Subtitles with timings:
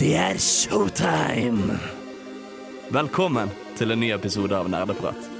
[0.00, 1.74] Det er showtime!
[2.88, 5.39] Velkommen til en ny episode av Nerdeprat.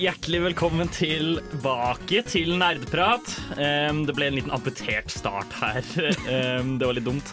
[0.00, 3.28] Hjertelig velkommen tilbake til Nerdprat.
[3.58, 5.84] Um, det ble en liten amputert start her.
[6.30, 7.30] Um, det var litt dumt.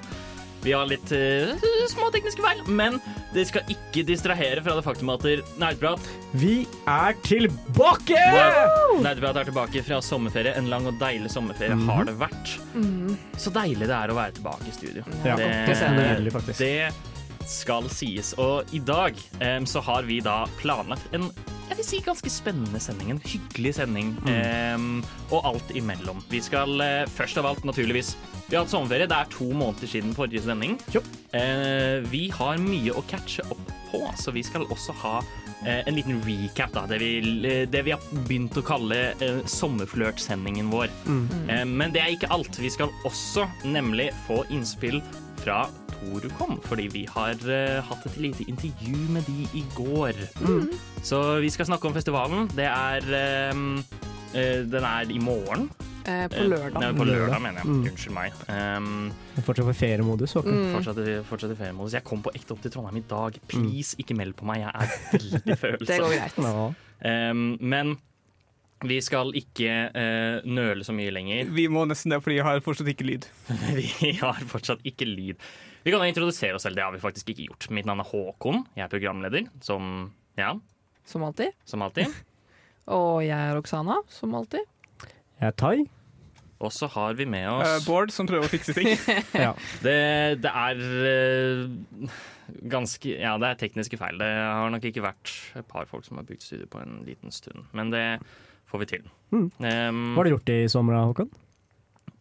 [0.63, 1.52] Vi har litt uh,
[1.91, 2.98] små tekniske feil, men
[3.35, 5.26] det skal ikke distrahere fra det faktum at
[5.62, 6.07] Nerdprat
[6.40, 8.21] Vi er tilbake!
[9.04, 10.55] Nerdprat er tilbake fra sommerferie.
[10.57, 12.55] En lang og deilig sommerferie har det vært.
[13.38, 15.05] Så deilig det er å være tilbake i studio.
[15.23, 17.16] Ja, det, det er det
[17.47, 18.33] skal sies.
[18.41, 21.31] Og i dag um, så har vi da planlagt en
[21.67, 23.09] jeg vil si ganske spennende sending.
[23.11, 24.13] En hyggelig sending.
[24.31, 26.21] em, og alt imellom.
[26.31, 28.15] Vi skal uh, først av alt naturligvis
[28.48, 29.07] Vi har hatt sommerferie.
[29.09, 30.77] Det er to måneder siden forrige sending.
[31.35, 35.95] Eh, vi har mye å catche opp på, så vi skal også ha uh, en
[35.98, 36.71] liten recap.
[36.71, 39.11] Da, det, vi, det vi har begynt å kalle
[39.51, 40.87] sommerflørtsendingen vår.
[41.51, 42.55] Eh, men det er ikke alt.
[42.63, 45.01] Vi skal også nemlig få innspill
[45.41, 45.60] fra
[45.98, 50.20] Torukom, fordi vi har uh, hatt et lite intervju med de i går.
[51.05, 52.49] Så vi skal snakke om festivalen.
[52.54, 53.77] Det er um,
[54.35, 55.70] uh, Den er i morgen.
[56.07, 56.79] Eh, på Eh, lørdag.
[56.79, 57.68] Nei, på lørdag, mener jeg.
[57.68, 57.79] Mm.
[57.90, 58.35] Unnskyld meg.
[58.48, 59.10] Um,
[59.44, 60.34] Fortsatt på feriemodus.
[60.38, 60.55] Håkon.
[60.55, 60.76] Mm.
[60.77, 61.96] fortsatt, fortsatt i feriemodus.
[61.98, 63.40] Jeg kom på ekte opp til Trondheim i dag.
[63.51, 64.62] Please, ikke meld på meg.
[64.63, 66.06] Jeg er veldig Det følsom.
[66.06, 66.40] går greit.
[66.47, 67.31] Ja.
[67.31, 67.97] Um, men
[68.85, 71.50] vi skal ikke uh, nøle så mye lenger.
[71.56, 73.25] Vi må nesten det, fordi jeg har fortsatt ikke lyd.
[74.03, 75.41] Vi har fortsatt ikke lyd.
[75.88, 77.69] Vi kan introdusere oss selv, det har vi faktisk ikke gjort.
[77.72, 80.51] Mitt navn er Håkon, jeg er programleder, som, ja,
[81.07, 81.55] Som alltid.
[81.66, 82.11] som alltid.
[82.97, 84.67] Og jeg er Oksana, som alltid.
[85.39, 85.78] Jeg er Tai.
[86.59, 88.89] Og så har vi med Uh, oss Bård, som prøver å fikse ting.
[89.45, 89.53] Ja.
[89.85, 89.97] det,
[90.43, 92.17] det er uh,
[92.67, 94.19] ganske Ja, det er tekniske feil.
[94.19, 97.33] Det har nok ikke vært et par folk som har bygd studio på en liten
[97.33, 98.03] stund, men det
[98.67, 99.03] får vi til.
[99.31, 99.47] Mm.
[99.63, 101.29] Um, Hva har du gjort i sommer, da, Håkon?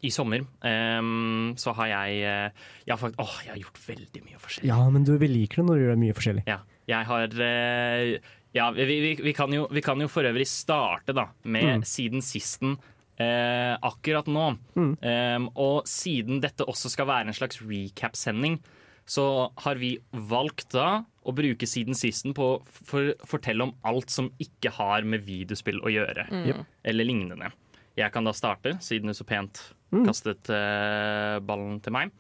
[0.07, 4.21] I sommer um, så har jeg eh, jeg har, fakt åh, jeg har gjort veldig
[4.27, 4.69] mye forskjellig.
[4.71, 6.45] Ja, men du, vi liker det når du gjør mye forskjellig.
[6.51, 6.59] Ja,
[6.93, 11.17] jeg har uh, Ja, vi, vi, vi, kan jo, vi kan jo for øvrig starte
[11.17, 11.83] da med Mm.
[11.89, 12.77] siden sisten
[13.19, 14.47] eh, akkurat nå.
[14.77, 14.93] Mm.
[15.01, 18.61] Um, og siden dette også skal være en slags recap-sending,
[19.09, 19.27] så
[19.65, 24.31] har vi valgt da å bruke siden sisten på å for, fortelle om alt som
[24.43, 26.67] ikke har med videospill å gjøre, mm.
[26.87, 27.51] eller lignende.
[27.97, 30.07] Jeg kan da starte, siden du så pent Mm.
[30.07, 32.13] kastet uh, ballen til meg.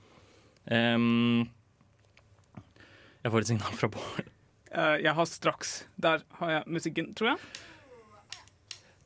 [0.70, 1.46] Um,
[3.22, 4.28] jeg får et signal fra Bård.
[4.70, 7.38] Uh, jeg har straks Der har jeg musikken, tror jeg.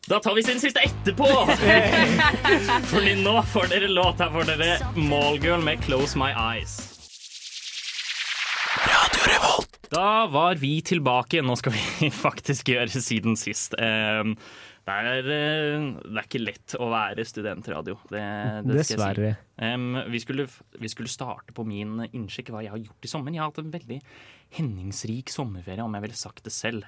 [0.09, 1.29] Da tar vi siden siste etterpå!
[2.93, 4.21] Fordi nå får dere låt.
[4.21, 7.00] Her for dere Mallgirl med 'Close My Eyes'.
[9.91, 11.41] Da var vi tilbake.
[11.43, 13.75] Nå skal vi faktisk gjøre siden sist.
[13.75, 14.37] Um,
[14.87, 17.97] det, er, eh, det er ikke lett å være studentradio.
[18.11, 18.21] Det,
[18.69, 18.95] det si.
[18.95, 19.33] Dessverre.
[19.59, 20.47] Um, vi, skulle,
[20.79, 23.35] vi skulle starte på min innsjekk hva jeg har gjort i sommer.
[23.35, 23.99] Jeg har hatt en veldig
[24.61, 26.87] hendingsrik sommerferie, om jeg ville sagt det selv.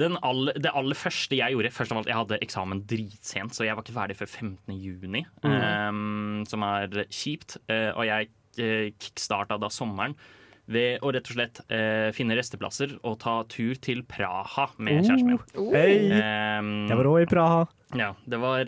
[0.00, 3.62] Den aller, det aller første jeg gjorde Først av alt, Jeg hadde eksamen dritsent, så
[3.62, 4.72] jeg var ikke ferdig før 15.
[4.80, 5.22] juni.
[5.44, 7.58] um, som er kjipt.
[7.68, 10.16] Uh, og jeg uh, kickstarta da sommeren
[10.66, 15.34] ved å rett og slett eh, finne resteplasser og ta tur til Praha med kjæresten
[15.34, 15.72] min.
[15.74, 16.08] Hey.
[16.08, 17.66] Um, Jeg var òg i Praha.
[18.00, 18.64] ja, det var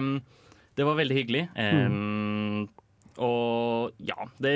[0.00, 0.14] um,
[0.76, 1.44] Det var veldig hyggelig.
[1.56, 2.66] Ehm,
[3.18, 4.54] Og ja, det,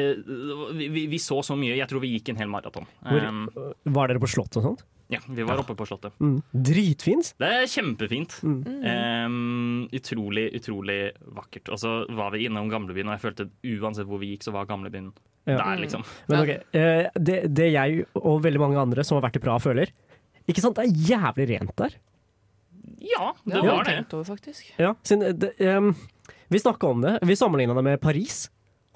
[0.76, 1.76] vi, vi- så så mye.
[1.78, 2.84] Jeg tror vi gikk en hel maraton.
[3.08, 3.46] Ehm,
[3.88, 4.82] var dere på Slottet og sånt?
[5.10, 6.12] ja, vi var oppe på Slottet.
[6.22, 6.36] Mm.
[6.54, 7.32] Dritfint.
[7.40, 8.36] Det er kjempefint.
[8.46, 9.79] Mm.
[9.96, 10.98] Utrolig, utrolig
[11.36, 11.70] vakkert.
[11.74, 13.48] Og så var vi innom gamlebyen, og jeg følte
[13.80, 15.10] uansett hvor vi gikk, så var gamlebyen
[15.48, 15.56] Ja.
[15.56, 16.04] der, liksom.
[16.28, 19.58] Men ok, eh, det, det jeg og veldig mange andre som har vært i Praha
[19.58, 19.90] føler
[20.46, 21.96] Ikke sant, det er jævlig rent der.
[23.00, 23.94] Ja, det har var det.
[23.94, 24.72] tenkt over, faktisk.
[24.78, 25.94] Ja, eh, det, um,
[26.50, 27.18] vi snakka om det.
[27.22, 28.48] Vi sammenligna det med Paris.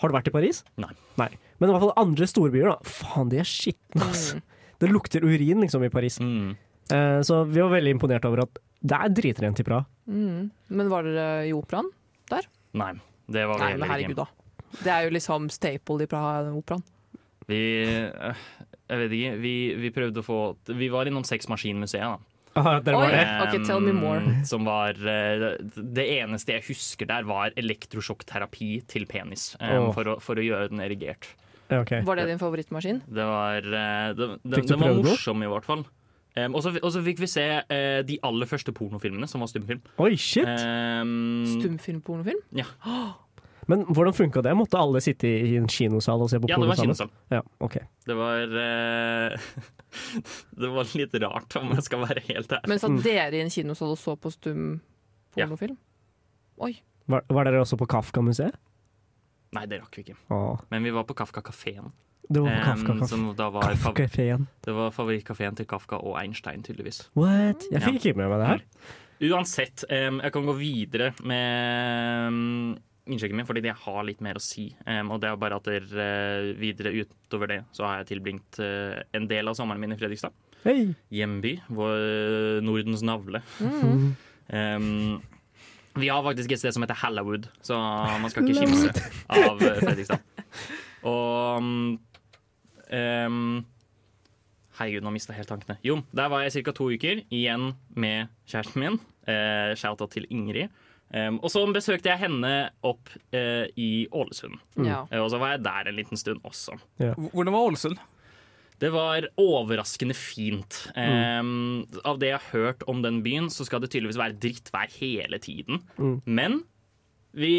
[0.03, 0.65] Har du vært i Paris?
[0.77, 0.91] Nei.
[1.17, 2.77] Men i hvert fall andre storbyer, da.
[2.85, 4.35] Faen, de er skitne, ass.
[4.83, 6.19] Det lukter urin liksom i Paris.
[6.21, 6.57] Mm.
[6.93, 9.87] Uh, så vi var veldig imponert over at det er dritrent i Praha.
[10.11, 10.51] Mm.
[10.77, 11.89] Men var dere i operaen?
[12.75, 12.91] Nei,
[13.31, 14.25] det var vi Nei, men heller herregud, ikke.
[14.25, 14.81] da.
[14.83, 16.83] Det er jo liksom staple i Praha-operaen.
[17.47, 18.45] Vi øh,
[18.89, 19.33] Jeg vet ikke.
[19.43, 20.39] Vi, vi prøvde å få
[20.81, 22.19] Vi var innom Sexmaskinmuseet, da.
[22.55, 23.15] Ah, der var Oi.
[23.17, 23.23] det.
[23.43, 24.35] Ok, tell me more.
[24.47, 29.53] Som var eh, Det eneste jeg husker der, var elektrosjokkterapi til penis.
[29.59, 29.89] Oh.
[29.97, 31.33] For, å, for å gjøre den erigert.
[31.73, 32.05] Okay.
[32.07, 33.01] Var det din favorittmaskin?
[33.09, 35.83] Det var, eh, det, det, den var morsom, i hvert fall.
[36.37, 39.83] Um, og så fikk vi se uh, de aller første pornofilmene, som var stumfilm.
[40.03, 40.49] Oi, shit!
[40.49, 42.41] Um, Stumfilm-pornofilm?
[42.59, 42.67] ja.
[43.65, 44.51] Men hvordan funka det?
[44.59, 46.91] Måtte alle sitte i en kinosal og se på ja, det porno var sammen?
[46.99, 47.09] kinosal.
[47.33, 47.87] Ja, okay.
[48.05, 49.47] Det var uh,
[50.61, 52.69] Det var litt rart, om jeg skal være helt ærlig.
[52.69, 52.83] Men Mm.
[52.83, 54.67] satt dere i en kinosal og så på stum
[55.33, 55.79] pornofilm?
[56.61, 56.75] Oi.
[57.09, 58.59] Var, var dere også på Kafka-museet?
[59.57, 60.19] Nei, det rakk vi ikke.
[60.35, 61.89] Åh, Men vi var på Kafka-kafeen.
[62.29, 63.09] Det var Kafka, Kafka.
[63.11, 64.47] som da var, Kafka-kafeen.
[64.65, 67.05] det var favorittkafeen til Kafka og Einstein, tydeligvis.
[67.19, 67.67] What?
[67.71, 68.65] Jeg fikk ikke med meg det her.
[69.25, 74.43] Uansett, em, jeg kan gå videre med innsjekken min, fordi jeg har litt mer å
[74.43, 74.71] si.
[74.89, 78.61] Um, og det er bare at dere, uh, videre utover det så har jeg tilbringt
[78.65, 80.35] uh, en del av sommeren min i Fredrikstad.
[80.65, 80.95] Hey.
[81.13, 83.43] Hjemby, vår Nordens navle.
[83.61, 84.15] Mm.
[84.49, 85.23] Um,
[86.01, 87.77] vi har faktisk et sted som heter Hallawood, så
[88.23, 88.89] man skal ikke kimse
[89.31, 90.25] av eh, Fredrikstad.
[91.07, 91.99] Og um,
[92.95, 93.65] em,
[94.75, 95.77] Herregud, nå mista jeg helt tankene.
[95.87, 96.73] Jo, der var jeg ca.
[96.75, 98.97] to uker, igjen med kjæresten min.
[99.29, 100.73] Uh, Shout-out til Ingrid.
[101.15, 102.51] Um, og så besøkte jeg henne
[102.83, 104.59] opp uh, i Ålesund.
[104.75, 104.89] Mm.
[105.13, 106.75] Uh, og så var jeg der en liten stund også.
[106.99, 108.03] Hvordan var Ålesund?
[108.83, 110.81] Det var overraskende fint.
[110.99, 114.91] Em, av det jeg har hørt om den byen, så skal det tydeligvis være drittvær
[114.99, 115.85] hele tiden.
[115.95, 116.17] Mm.
[116.27, 116.65] Men
[117.35, 117.53] vi,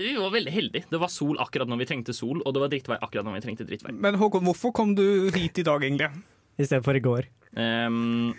[0.00, 0.90] vi var veldig heldige.
[0.90, 3.42] Det var sol akkurat når vi trengte sol, og det var drittvær akkurat når vi
[3.46, 3.94] trengte drittvær.
[3.94, 6.10] Men Håkon, hvorfor kom du hit i dag, egentlig?
[6.58, 7.28] I stedet for i går.
[7.54, 8.32] Um,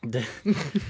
[0.00, 0.22] det,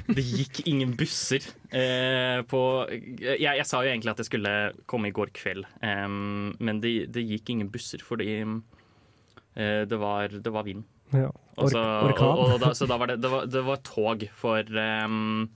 [0.06, 1.43] det gikk ingen busser
[1.75, 2.61] eh, på
[2.93, 4.52] jeg, jeg sa jo egentlig at jeg skulle
[4.90, 10.31] komme i går kveld, em, men det, det gikk ingen busser fordi eh, det, var,
[10.31, 10.87] det var vind.
[11.11, 11.32] Ja.
[11.58, 12.28] Og så, orkan.
[12.28, 15.49] og, og da, så da var det, det, var, det var tog for em,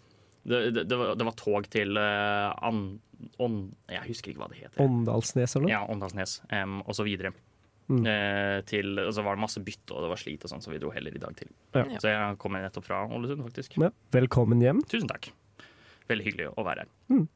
[0.42, 2.82] det, det, det, var, det var tog til uh, an,
[3.42, 4.80] ånd, Jeg husker ikke hva det heter.
[4.84, 5.72] Åndalsnes eller noe?
[5.72, 7.34] Ja, Åndalsnes um, og så videre.
[7.84, 8.00] Mm.
[8.00, 10.72] Uh, til, og så var det masse bytte, og det var slit og sånn, så
[10.72, 11.52] vi dro heller i dag til.
[11.76, 11.84] Ja.
[12.00, 13.78] Så jeg kommer nettopp fra Ålesund, faktisk.
[13.82, 13.92] Ja.
[14.16, 14.82] Velkommen hjem.
[14.90, 15.30] Tusen takk.
[16.10, 16.92] Veldig hyggelig å være her.
[17.12, 17.26] Mm.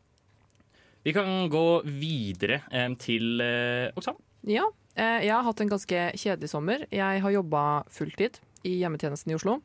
[1.07, 4.19] Vi kan gå videre um, til uh, Oksan.
[4.49, 4.67] Ja,
[4.99, 6.83] Uh, jeg har hatt en ganske kjedelig sommer.
[6.91, 7.63] Jeg har jobba
[7.95, 9.61] fulltid i hjemmetjenesten i Oslo.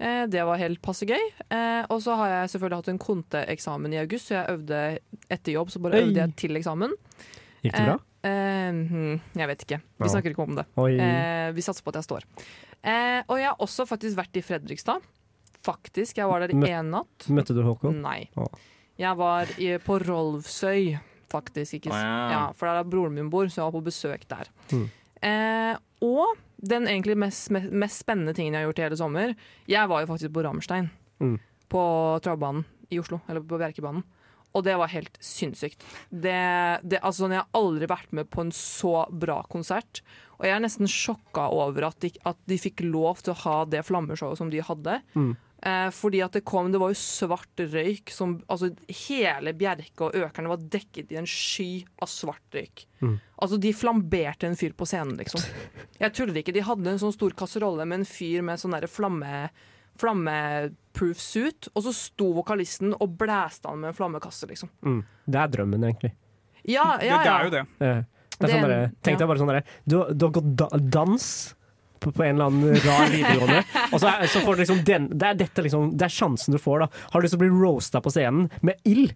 [0.00, 1.20] Eh, Det var helt passe gøy.
[1.50, 4.98] Eh, Og så har jeg selvfølgelig hatt en konteeksamen i august, så jeg øvde
[5.30, 5.70] etter jobb.
[5.70, 6.06] Så bare Oi.
[6.08, 6.94] øvde jeg til eksamen.
[7.62, 7.98] Gikk det bra?
[8.24, 9.80] Eh, hmm, jeg vet ikke.
[9.98, 10.12] Vi Ja.
[10.12, 10.66] snakker ikke om det.
[10.76, 10.92] Oi.
[10.98, 12.24] Eh, vi satser på at jeg står.
[12.82, 15.00] Eh, og jeg har også faktisk vært i Fredrikstad.
[15.62, 16.16] Faktisk.
[16.16, 17.28] Jeg var der én natt.
[17.28, 18.00] Møtte du Håkon?
[18.00, 18.28] Nei.
[18.98, 20.98] Jeg var i, på Rolvsøy,
[21.28, 21.74] faktisk.
[21.80, 24.48] Ikke, ja, for der er broren min bor, så jeg var på besøk der.
[24.72, 24.90] Mm.
[25.22, 29.34] Eh, og den egentlig mest, mest, mest spennende tingen jeg har gjort i hele sommer
[29.70, 30.90] Jeg var jo faktisk på Rammstein.
[31.20, 31.36] Mm.
[31.70, 31.82] På
[32.24, 34.02] travbanen i Oslo, eller på Bjerkebanen.
[34.50, 35.84] Og det var helt sinnssykt.
[36.10, 36.34] Det,
[36.82, 40.02] det, altså, jeg har aldri vært med på en så bra konsert.
[40.40, 43.56] Og jeg er nesten sjokka over at de, at de fikk lov til å ha
[43.70, 44.98] det flammeshowet som de hadde.
[45.14, 45.34] Mm.
[45.62, 48.70] Eh, fordi at det kom, det var jo svart røyk som Altså
[49.08, 52.86] hele Bjerke og Økerne var dekket i en sky av svart røyk.
[53.04, 53.18] Mm.
[53.44, 55.44] Altså de flamberte en fyr på scenen, liksom.
[56.00, 56.54] Jeg tuller ikke.
[56.56, 59.50] De hadde en sånn stor kasserolle med en fyr med sånn derre flamme
[60.00, 64.70] flammeproof suit, og så sto vokalisten og blæste han med en flammekasse, liksom.
[64.86, 65.02] Mm.
[65.26, 66.14] Det er drømmen, egentlig.
[66.64, 67.62] Ja, Det, ja, det det er jo det.
[67.80, 68.02] Eh,
[68.40, 69.20] Det er sånn der, Tenk ja.
[69.20, 71.26] deg bare sånn derre du, du har gått da dans
[72.00, 75.26] på, på en eller annen rar videregående, og så, så får du liksom den Det
[75.32, 77.02] er dette liksom Det er sjansen du får, da.
[77.12, 79.12] Har du lyst til å bli roasta på scenen med ild?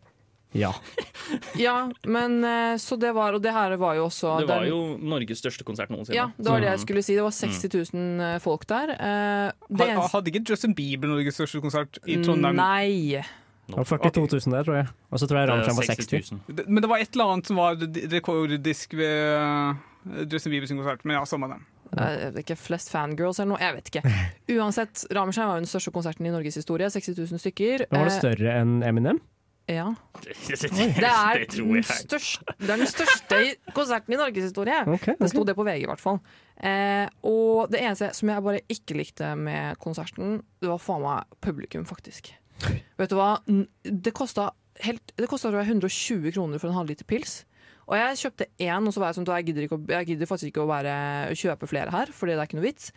[0.55, 0.71] Ja.
[1.59, 4.71] ja, men eh, så det var Og det her var jo også Det var den-
[4.71, 6.15] jo Norges største konsert noensinne.
[6.15, 7.17] Ja, det var det jeg skulle si.
[7.19, 8.95] Det var 60 000 folk der.
[8.95, 12.55] Eh, det Hadde ikke Justin Bieber Norges største konsert i Trondheim?
[12.61, 13.25] Nei.
[13.67, 14.89] Det var 42 000 der, tror jeg.
[15.11, 16.65] Og så tror jeg Ramsheim var 60 60 000.
[16.69, 21.05] Men det var et eller annet som var rekorddisk rekordisk ved Justin Justin Biebers konsert.
[21.05, 21.59] Men ja, samme det.
[21.99, 24.03] Jeg ikke, flest fangirls eller noe, jeg vet ikke.
[24.57, 26.91] Uansett, Rammstein var jo den største konserten i Norges historie.
[26.91, 27.87] 60 000 stykker.
[27.91, 29.21] Var det Eh, større enn Eminem?
[29.71, 29.87] Ja.
[30.21, 33.39] Det, er, den største, det er den største
[33.73, 34.81] konserten i Norges historie.
[34.93, 35.15] okay.
[35.21, 36.19] Det sto det på VG, i hvert fall.
[36.61, 41.25] Eh, og det eneste som jeg bare ikke likte med konserten, det var faen meg
[41.43, 42.35] publikum, faktisk.
[43.01, 43.31] Vet du hva?
[43.83, 44.51] Det kosta
[44.85, 47.45] helt- det kosta, tror jeg, 120 kroner for en halvliter pils.
[47.89, 50.53] Og jeg kjøpte én, og så var jeg sånn jeg gidder, ikke, jeg gidder faktisk
[50.53, 50.95] ikke å være,
[51.39, 52.93] kjøpe flere her, fordi det er ikke noe vits.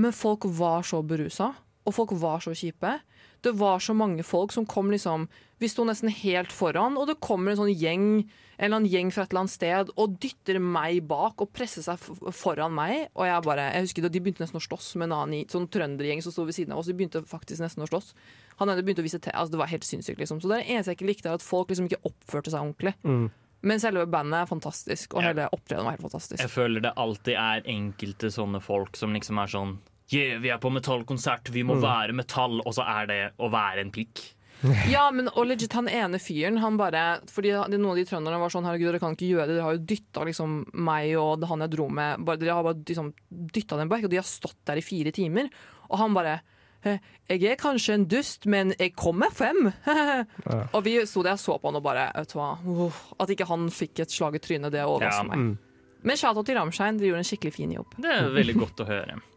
[0.00, 1.52] Men folk var så berusa,
[1.84, 2.96] og folk var så kjipe.
[3.44, 5.26] Det var så mange folk som kom liksom
[5.60, 9.10] Vi sto nesten helt foran, og det kommer en sånn gjeng en eller annen gjeng
[9.10, 12.00] fra et eller annet sted og dytter meg bak og presser seg
[12.34, 13.08] foran meg.
[13.18, 15.66] Og jeg bare, jeg husker det, De begynte nesten å slåss med en annen sånn
[15.74, 16.90] trøndergjeng som sto ved siden av oss.
[16.90, 18.12] De begynte faktisk nesten å slåss.
[18.60, 20.20] Han begynte å vise til, altså Det var helt sinnssykt.
[20.22, 22.94] liksom Så det eneste jeg ikke likte, er at folk liksom ikke oppførte seg ordentlig.
[23.02, 23.26] Mm.
[23.64, 25.32] Men selve bandet er fantastisk, og Ja.
[25.32, 26.40] hele opptredenen var helt fantastisk.
[26.44, 29.78] Jeg føler det alltid er enkelte sånne folk som liksom er sånn
[30.12, 31.66] Yeah, vi er på metallkonsert, vi Mm.
[31.70, 34.34] må være metall, og så er det å være en pikk.
[34.88, 38.38] Ja, men og legit han ene fyren, han bare Fordi det- noen av de trønderne
[38.38, 39.56] var sånn Herregud, dere kan ikke gjøre det.
[39.56, 42.84] Dere har jo dytta liksom meg og han jeg dro med bare, Dere har bare
[42.84, 45.48] liksom dytta dem bak, og de har stått der i fire timer.
[45.90, 46.40] Og han bare «Eh,
[46.84, 49.70] Jeg er kanskje en dust, men jeg kommer frem.
[50.74, 52.50] Og vi sto der og så på han og bare Vet du hva.
[52.86, 55.28] Uff, at ikke han fikk et slag i trynet, det overrasker Ja.
[55.36, 55.56] meg.
[56.04, 57.94] Men shout-out til Ramstein, de gjorde en skikkelig fin jobb.
[57.96, 59.16] Det er veldig godt å høre.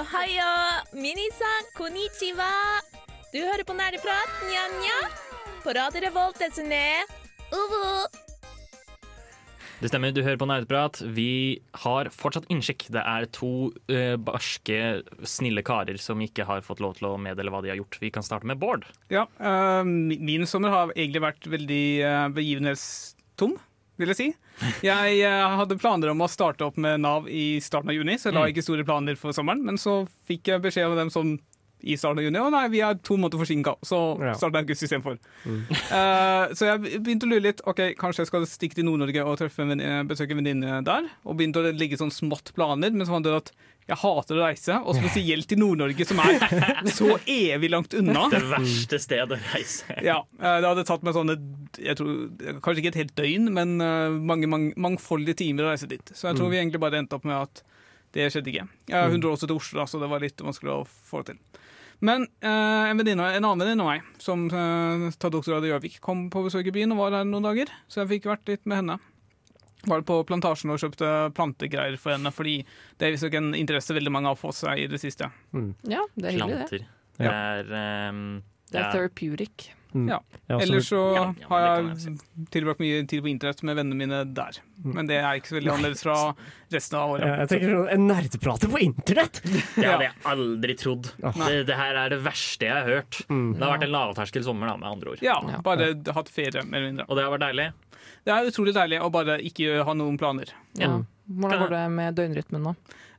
[0.00, 0.52] Ohayo,
[0.94, 2.46] minisan, konnichiwa.
[3.34, 5.00] Du hører på Nerdeprat, nja-nja.
[5.64, 6.84] På Radio Revolt, SNE.
[7.50, 7.82] Uvu.
[9.80, 10.98] Det stemmer, du hører på Nerdprat.
[11.16, 12.84] Vi har fortsatt innsjekk.
[12.92, 14.76] Det er to uh, barske,
[15.24, 17.96] snille karer som ikke har fått lov til å meddele hva de har gjort.
[18.02, 18.84] Vi kan starte med Bård.
[19.08, 23.56] Ja, uh, min sommer har egentlig vært veldig uh, begivenhetstom,
[24.00, 24.28] vil jeg si.
[24.84, 28.28] Jeg uh, hadde planer om å starte opp med Nav i starten av juni, så
[28.28, 28.52] jeg la Mm.
[28.52, 29.64] ikke store planer for sommeren.
[29.64, 31.38] Men så fikk jeg beskjed om dem sånn
[31.82, 34.34] i starten av juni å nei, vi er to måneder forsinka, så Ja.
[34.34, 35.18] jeg august istedenfor.
[35.46, 37.60] Uh, så jeg begynte å lure litt.
[37.68, 41.08] Ok, Kanskje jeg skal stikke til Nord-Norge og treffe en venninne- besøke en venninne der.
[41.24, 43.52] Og begynte å ligge sånn smått planer, men så fant jeg at
[43.90, 46.38] jeg hater å reise, og spesielt til Nord-Norge, som er
[46.98, 48.28] så evig langt unna.
[48.30, 49.96] Det verste stedet å reise.
[50.06, 51.38] Ja, eh, det hadde tatt meg sånne
[51.80, 52.28] jeg tror,
[52.62, 56.12] Kanskje ikke et helt døgn, men eh, mange, mange mangfoldige timer å reise dit.
[56.14, 57.64] Så jeg tror vi egentlig bare endte opp med at
[58.14, 58.68] det skjedde ikke.
[58.90, 61.60] Jeg har 100 år til Oslo, så det var litt vanskelig å få det til.
[62.00, 65.98] Men eh, en, venninne, en annen venninne av meg som uh, tar doktorgrad i Gjøvik,
[66.04, 67.72] kom på besøk i byen og var der noen dager.
[67.92, 68.96] Så jeg fikk vært litt med henne.
[69.88, 72.58] Var på plantasjen og kjøpte plantegreier for henne, fordi
[73.00, 75.28] det er visstnok en interesse veldig mange har fått seg i det siste.
[75.88, 76.66] Ja, det er hyggelig, det.
[76.68, 76.88] Planter.
[77.20, 78.24] Det er um,
[78.68, 78.90] Det er ja.
[78.92, 79.70] therapeutic.
[79.92, 80.20] Ja.
[80.50, 81.00] Ja, Eller så
[81.50, 82.14] har jeg
[82.54, 84.60] tilbrakt mye tid på internett med vennene mine der.
[84.84, 86.16] Men det er ikke så veldig annerledes fra
[86.72, 87.26] resten av året.
[87.26, 89.42] Ja, jeg tenker sånn, En nerdeprater på internett!
[89.80, 91.12] Det hadde jeg aldri trodd.
[91.20, 93.20] Det, det her er det verste jeg har hørt.
[93.28, 93.46] Mm.
[93.58, 95.24] Det har vært en lavterskel sommer, da, med andre ord.
[95.24, 97.08] Ja, bare hatt ferie, mer eller mindre.
[97.10, 97.70] Og det har vært deilig.
[98.24, 100.52] Det er utrolig deilig å bare ikke ha noen planer.
[100.78, 100.90] Ja.
[100.90, 101.00] Ja.
[101.30, 102.74] Hvordan går det med døgnrytmen nå?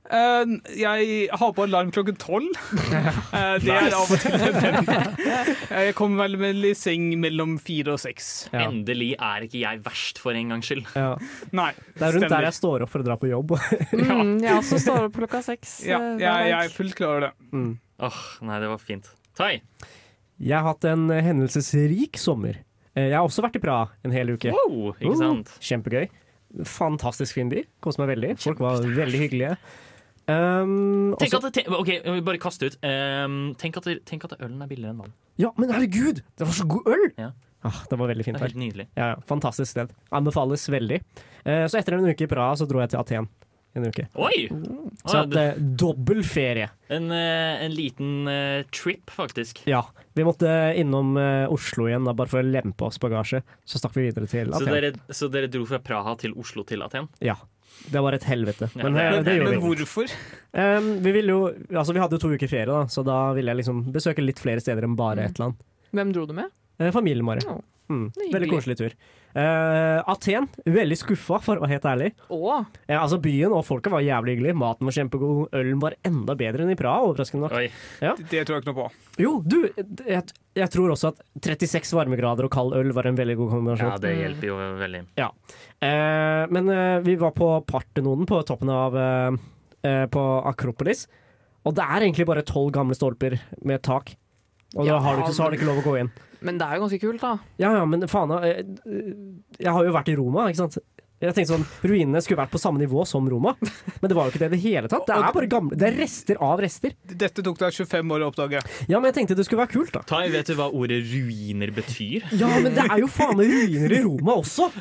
[0.09, 2.49] Eh, jeg har på alarm klokken tolv.
[2.73, 4.95] Uh, det er av og til nødvendig.
[5.71, 8.31] Jeg kommer vel vel i seng mellom fire og seks.
[8.51, 8.65] Ja.
[8.65, 10.83] Endelig er ikke jeg verst for en gangs skyld.
[10.97, 11.13] Ja.
[11.55, 12.33] Nei, Det er rundt stemmer.
[12.33, 13.53] der jeg står opp for å dra på jobb.
[14.01, 15.75] Mm, jeg også står opp klokka seks.
[15.87, 17.31] Ja, eh, jeg, jeg er fullt klar over det.
[17.55, 17.69] Mm.
[18.07, 19.07] Åh, nei, det var fint.
[19.37, 19.51] Tai.
[20.41, 22.57] Jeg har hatt en hendelsesrik sommer.
[22.97, 24.51] Jeg har også vært i Praha en hel uke.
[24.51, 25.53] Wow, ikke Uh, sant?
[25.63, 26.09] Kjempegøy.
[26.67, 27.63] Fantastisk fin by.
[27.85, 28.33] Koste meg veldig.
[28.43, 29.55] Folk var veldig hyggelige.
[30.31, 32.77] Um, Tenk også- at det, te- ok, jeg bare kaste ut.
[32.83, 35.13] Um, tenk, at det, tenk at ølen er billigere enn vann.
[35.41, 36.21] ja, men herregud!
[36.37, 37.07] Det var så god øl!
[37.17, 37.31] Ja.
[37.63, 38.87] Ah, det var veldig Det fint er helt nydelig.
[38.97, 39.91] Ja, ja, fantastisk sted.
[40.11, 41.01] Anbefales veldig.
[41.45, 43.27] Uh, Så etter en uke i Praha så dro jeg til Aten.
[43.73, 44.03] En uke.
[44.19, 44.49] Oi!
[45.05, 46.65] Så jeg hadde dobbel ferie.
[46.91, 49.61] en, eh, en liten eh, trip, faktisk.
[49.65, 49.83] Ja.
[50.13, 51.13] Vi måtte innom
[51.49, 53.39] Oslo igjen da, bare for å lempe oss bagasje.
[53.63, 54.73] Så stakk vi videre til Så Aten.
[54.75, 57.07] dere, så dere dro fra Praha til Oslo til Aten?
[57.21, 57.35] Ja.
[57.89, 58.69] Det var et helvete.
[58.75, 60.11] Ja, Men det- eh, det Men hvorfor?
[60.53, 63.47] Um, vi, ville jo, altså, vi hadde jo to uker ferie, da, så da ville
[63.51, 65.25] jeg liksom besøke litt flere steder enn bare Mm.
[65.29, 65.55] ett land.
[65.93, 66.45] Hvem dro du med?
[66.79, 67.43] Eh, familien vår.
[67.43, 67.57] Ja,
[67.89, 68.91] Mm, veldig koselig tur.
[69.31, 72.09] Eh, Aten, veldig skuffa, for å være helt ærlig.
[72.33, 72.65] Oh.
[72.87, 74.55] Ja, altså Byen og folket var jævlig hyggelig.
[74.59, 75.53] Maten var kjempegod.
[75.55, 77.57] Ølen var enda bedre enn i Praha, overraskende nok.
[77.59, 77.69] Oi.
[78.01, 78.87] Det tror jeg ikke noe på.
[79.21, 79.57] Jo, du,
[80.07, 83.93] jeg, jeg tror også at 36 varmegrader og kald øl var en veldig god kombinasjon.
[83.93, 85.03] Ja, det hjelper jo veldig.
[85.21, 89.39] Eh, men uh, vi var på Partenoden på toppen av eh,
[89.87, 91.07] eh, På Akropolis.
[91.67, 94.15] Og det er egentlig bare tolv gamle stolper med tak.
[94.75, 96.11] Og da har du ikke, så har du ikke lov å gå inn.
[96.41, 97.35] Men det er jo ganske kult, da.
[97.61, 98.65] Ja, ja, men faen jeg,
[99.59, 100.81] Jeg har jo vært i Roma, ikke sant.
[101.21, 104.31] Jeg tenkte sånn, Ruinene skulle vært på samme nivå som Roma, men det var jo
[104.33, 105.03] ikke det i det hele tatt.
[105.05, 106.95] Det er bare gamle, det er rester av rester.
[107.05, 108.61] Dette tok deg 25 år å oppdage.
[108.89, 110.01] Ja, men jeg tenkte det skulle være kult, da.
[110.09, 112.25] Tai, vet du hva ordet ruiner betyr?
[112.39, 114.71] Ja, men det er jo faen meg ruiner i Roma også!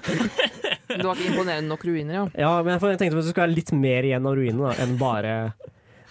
[0.91, 2.25] Det var ikke imponerende nok ruiner, ja.
[2.41, 5.35] Ja, men jeg tenkte det skulle være litt mer igjen av ruinene enn bare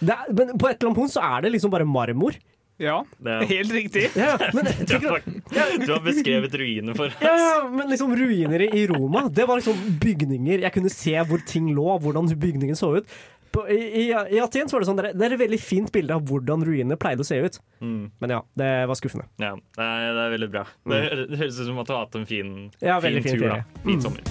[0.00, 2.38] det er, Men på et eller annet punkt så er det liksom bare marmor.
[2.80, 4.06] Ja, Det, helt riktig.
[4.16, 7.18] Ja, men, du, tenker, har, du har beskrevet ruiner for oss.
[7.20, 10.62] ja, men liksom ruiner i Roma, det var liksom bygninger.
[10.64, 13.12] Jeg kunne se hvor ting lå, hvordan bygningen så ut.
[13.52, 15.58] På, i, i, I Aten så var det sånn, det er- det er et veldig
[15.60, 17.58] fint bilde av hvordan ruiner pleide å se ut.
[17.82, 19.26] Mm, Men ja, det var skuffende.
[19.42, 20.64] ja, det er, det er veldig bra.
[20.86, 21.00] Det,
[21.32, 23.48] det høres ut som at du har hatt en fin, Ja, fin fin tur.
[23.48, 23.62] da.
[23.82, 24.02] Fin Mm.
[24.06, 24.22] sommer.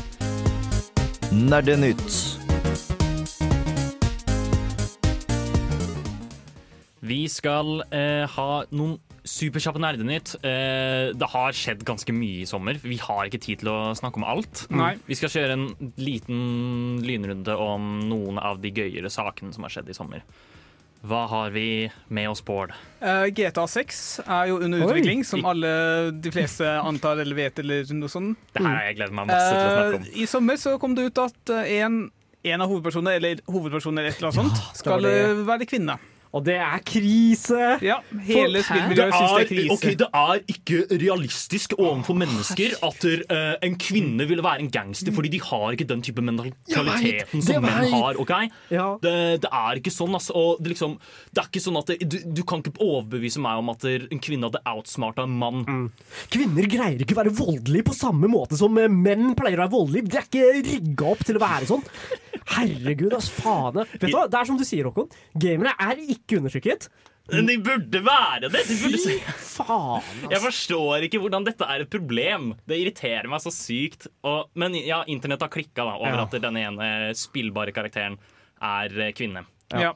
[1.36, 2.39] Nerdenytt.
[7.10, 8.98] Vi skal eh, ha noen
[9.30, 10.32] Superkjappe nerdenytt.
[10.48, 12.78] Eh, det har skjedd ganske mye i sommer.
[12.82, 14.62] Vi har ikke tid til å snakke om alt.
[14.74, 14.94] Nei.
[15.10, 15.66] Vi skal kjøre en
[16.00, 16.40] liten
[17.06, 20.24] lynrunde om noen av de gøyere sakene som har skjedd i sommer.
[21.06, 21.68] Hva har vi
[22.12, 22.74] med oss, Bård?
[23.04, 24.88] Uh, GTA 6 er jo under Oi.
[24.90, 25.70] utvikling, som alle
[26.12, 27.60] de fleste antar eller vet.
[27.64, 28.40] eller noe sånt.
[28.56, 30.08] Det her har jeg gledet meg masse til å snakke om.
[30.10, 32.02] Eh, I sommer så kom det ut at eh, en,
[32.56, 35.14] en av hovedpersonene, eller hovedpersonen eller et eller annet sånt, skal, skal det.
[35.30, 36.00] eh, være kvinne.
[36.36, 37.58] Og det er krise!
[37.82, 37.96] Ja,
[38.28, 39.76] hele spillmiljøet syns det er krise.
[39.76, 45.10] Okay, det er ikke realistisk overfor mennesker at uh, en kvinne ville være en gangster,
[45.16, 48.20] fordi de har ikke den type mentaliteten som menn har.
[48.22, 48.34] ok?
[48.70, 48.86] Ja.
[49.02, 50.36] Det, det er ikke sånn, altså.
[50.38, 51.00] Og det, liksom,
[51.34, 54.22] det er ikke sånn at det, du, du kan ikke overbevise meg om at en
[54.22, 55.66] kvinne hadde outsmarta en mann.
[56.30, 59.74] Kvinner greier ikke å være voldelige på samme måte som eh, menn pleier å være
[59.74, 60.14] voldelige.
[60.14, 61.86] De er ikke rigga opp til å være sånn.
[62.50, 63.82] Herregud, ass, faen.
[63.92, 64.26] Vet du hva?
[64.30, 65.10] Det er som du sier, Håkon.
[65.40, 66.90] Gamere er ikke undertrykket.
[67.30, 68.64] Men de burde være det!
[68.66, 69.42] De burde Fy faen,
[70.02, 72.54] faen, Jeg forstår ikke hvordan dette er et problem.
[72.70, 74.08] Det irriterer meg så sykt.
[74.26, 76.24] Og, men ja, internett har klikka over Ja.
[76.26, 78.18] at denne ene spillbare karakteren
[78.66, 79.46] er eh, kvinne.
[79.78, 79.94] Ja.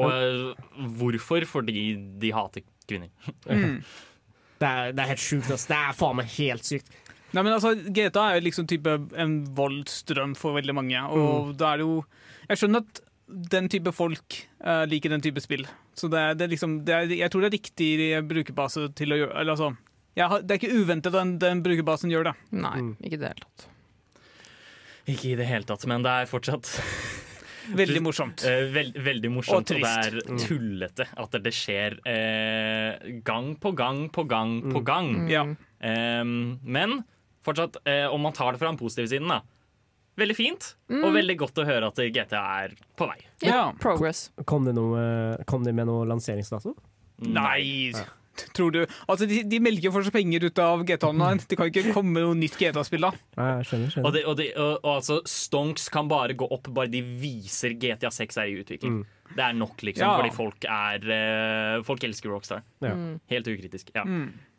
[0.00, 0.64] Og eh,
[0.96, 1.44] hvorfor?
[1.50, 1.84] Fordi
[2.22, 3.12] de hater kvinner.
[4.60, 5.70] Det er, det er helt sjukt, Altså.
[5.70, 6.90] Det er faen meg helt sykt.
[7.32, 11.00] Nei, men altså, GTA er jo liksom type en voldsdrøm for veldig mange.
[11.16, 11.94] Og da er det jo
[12.50, 13.00] Jeg skjønner at
[13.30, 15.66] den type folk uh, liker den type spill.
[15.96, 17.90] Så det er, det er liksom det er, Jeg tror det er riktig
[18.30, 19.72] brukerbase til å gjøre Eller altså
[20.18, 22.34] jeg har, Det er ikke uventet den, den brukerbasen gjør det.
[22.50, 23.66] Nei, ikke i det hele tatt.
[25.10, 26.70] Ikke i det hele tatt, men det er fortsatt
[27.80, 28.42] Veldig morsomt.
[28.48, 29.70] eh, veld, veldig morsomt.
[29.70, 34.82] Og Og, det er tullete at det skjer eh, gang på gang på gang på
[34.86, 35.12] gang.
[35.30, 35.44] Ja.
[35.80, 37.02] Um, men
[37.46, 39.40] fortsatt, eh, om man tar det fra den positive siden, da.
[40.20, 43.18] Veldig fint, og veldig godt å høre at GTA er på vei.
[43.46, 43.70] Ja.
[43.80, 44.26] Progress.
[44.44, 45.02] Kom de, noe,
[45.48, 46.74] kom de med noe lanseringsdato?
[47.20, 47.92] Nei,
[48.56, 48.78] tror du
[49.10, 51.42] Altså, de, de melker jo fortsatt penger ut av GTA Online.
[51.44, 53.10] Det kan ikke komme noe nytt GTA-spill da.
[53.36, 53.96] Nei, jeg skjønner.
[54.04, 57.76] Og, de, og, de, og, og altså, Stonks kan bare gå opp bare de viser
[57.80, 59.02] GTA 6 er i utvikling.
[59.30, 60.14] Det er nok, liksom, Ja.
[60.18, 62.64] fordi folk er eh, Folk elsker Rockstar.
[62.82, 62.94] Ja.
[63.30, 63.92] Helt ukritisk.
[63.94, 64.04] Ja.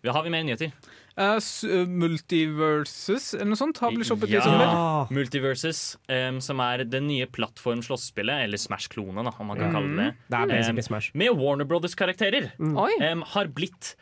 [0.04, 0.72] Ja, Har vi mer nyheter?
[1.18, 4.42] Eh, uh, Multiverses eller noe sånt har blitt shoppet i Ja.
[4.42, 4.66] sommer.
[4.66, 10.16] Ah, Multiverses, um, som er det nye plattform-slåsspillet, eller Smash-klonen, om man kan kalle det
[10.30, 10.40] det.
[10.40, 11.12] er basically Smash.
[11.14, 12.52] med Warner Brothers-karakterer.
[12.58, 12.78] Mm.
[13.12, 13.96] Um, har blitt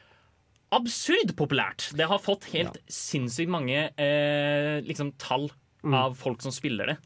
[0.71, 1.89] absurd populært.
[1.97, 5.49] Det har fått helt sinnssykt mange eh, liksom, tall
[5.83, 6.97] av folk som spiller det.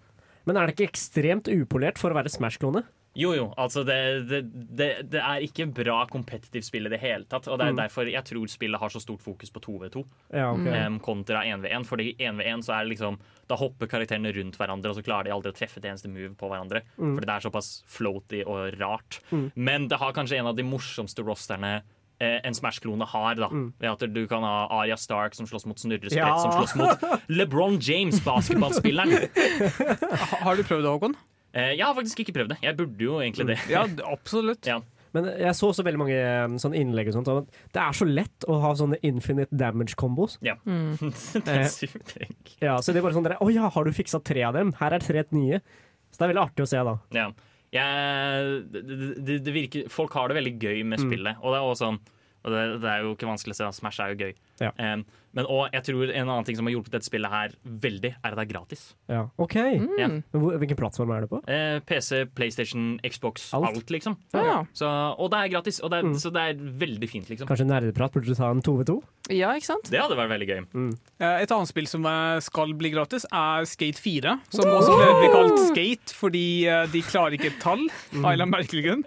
[0.45, 2.83] Men er det ikke ekstremt upolert for å være Smash-klone?
[3.15, 3.95] Jo, jo, altså det,
[4.25, 4.39] det,
[4.73, 7.45] det, det er ikke bra kompetitivt spill i det hele tatt.
[7.47, 10.01] Og det er derfor jeg tror spillet har så stort fokus på 2v2
[10.33, 10.79] Ja, okay.
[10.87, 11.85] um, kontra 1v1.
[11.85, 13.19] Fordi 1v1 så er det liksom
[13.51, 16.33] Da hopper karakterene rundt hverandre, og så klarer de aldri å treffe et eneste move
[16.39, 16.81] på hverandre.
[16.97, 19.19] Fordi det er såpass floaty og rart.
[19.53, 21.83] Men det har kanskje en av de morsomste rosterne
[22.17, 23.35] eh, en Smash-klone har.
[23.43, 26.33] da Ved at Du kan ha Arya Stark som slåss mot Snurresprett, Ja.
[26.41, 29.29] som slåss mot LeBron James, basketballspilleren.
[30.47, 31.15] Har du prøvd det, Håkon?
[31.53, 32.59] Eh, jeg har faktisk ikke prøvd det.
[32.65, 33.59] Jeg burde jo egentlig det.
[33.71, 33.85] Ja,
[34.15, 34.65] absolutt.
[34.65, 34.79] Ja.
[35.13, 38.07] Men jeg så så veldig mange eh, sånne innlegg og sånt, Og det er så
[38.09, 40.39] lett å ha sånne infinite damage-kombos.
[40.45, 40.57] Ja.
[40.65, 42.55] det er sykt tenk.
[42.63, 44.73] Ja, så det er bare sånn der, Å ja, har du fiksa tre av dem?
[44.81, 45.61] Her er tre nye.
[46.09, 46.97] Så det er veldig artig å se, da.
[47.13, 47.29] Ja.
[47.73, 48.81] Jeg, det,
[49.17, 51.39] det, det virker, folk har det veldig gøy med spillet.
[51.41, 52.01] Og det er også sånn
[52.43, 53.69] og det, det er jo ikke vanskelig å se.
[53.79, 54.33] Smash er jo gøy.
[54.61, 54.71] Ja.
[54.77, 55.03] Um,
[55.33, 58.27] men og jeg tror en annen ting som har hjulpet dette spillet her veldig, er
[58.29, 58.83] at det er gratis.
[59.09, 59.55] Ja, OK.
[59.97, 60.09] Ja.
[60.11, 61.39] Men hvor, hvilken plattform er det på?
[61.47, 63.71] Uh, PC, PlayStation, Xbox, Alt.
[63.71, 64.17] alt, liksom.
[64.35, 64.59] Ja.
[64.77, 65.79] Så, og det er gratis.
[65.81, 67.49] Og det er, Så det er veldig fint, liksom.
[67.49, 68.99] Kanskje nerdeprat burde du ta en 2v2?
[69.31, 69.87] ja, ikke sant?
[69.87, 70.61] Det hadde vært veldig gøy.
[70.75, 70.89] Mm.
[71.23, 74.33] Et annet spill som eh, skal bli gratis, er Skate 4.
[74.51, 77.85] Som også blir kalt Skate fordi eh, de klarer ikke et tall.
[78.19, 79.05] Av en merkelig grunn.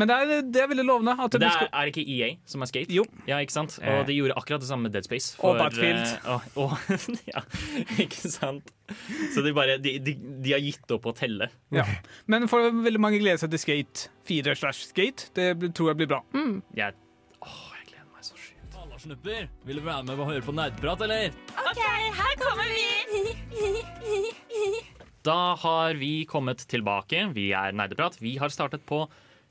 [0.00, 1.14] Men det er, det er veldig lovende.
[1.20, 2.94] At Det det er, er ikke EA som er Skate?
[2.96, 3.04] Jo.
[3.28, 3.74] Ja, ikke sant?
[3.82, 5.34] Og de gjorde akkurat det samme med Dead Space.
[5.44, 6.14] Og Battlefield.
[6.24, 6.72] Uh, og, og,
[7.32, 7.42] ja,
[8.06, 8.72] ikke sant?
[9.34, 11.50] Så de, bare, de, de, de har gitt opp å telle.
[11.74, 11.84] ja.
[12.30, 15.28] Men for veldig mange gleder seg til Skate 4 slash Skate.
[15.36, 16.22] Det tror jeg blir bra.
[16.76, 16.96] Jeg,
[17.42, 18.58] åh, jeg gleder meg så sjukt.
[19.02, 21.32] Snupper, vil du være med og høre på nerdprat, eller?
[21.58, 21.80] OK,
[22.20, 22.86] her kommer vi!
[25.26, 27.28] Da har vi kommet tilbake.
[27.34, 28.16] Vi er Nerdeprat.
[28.22, 29.04] Vi har startet på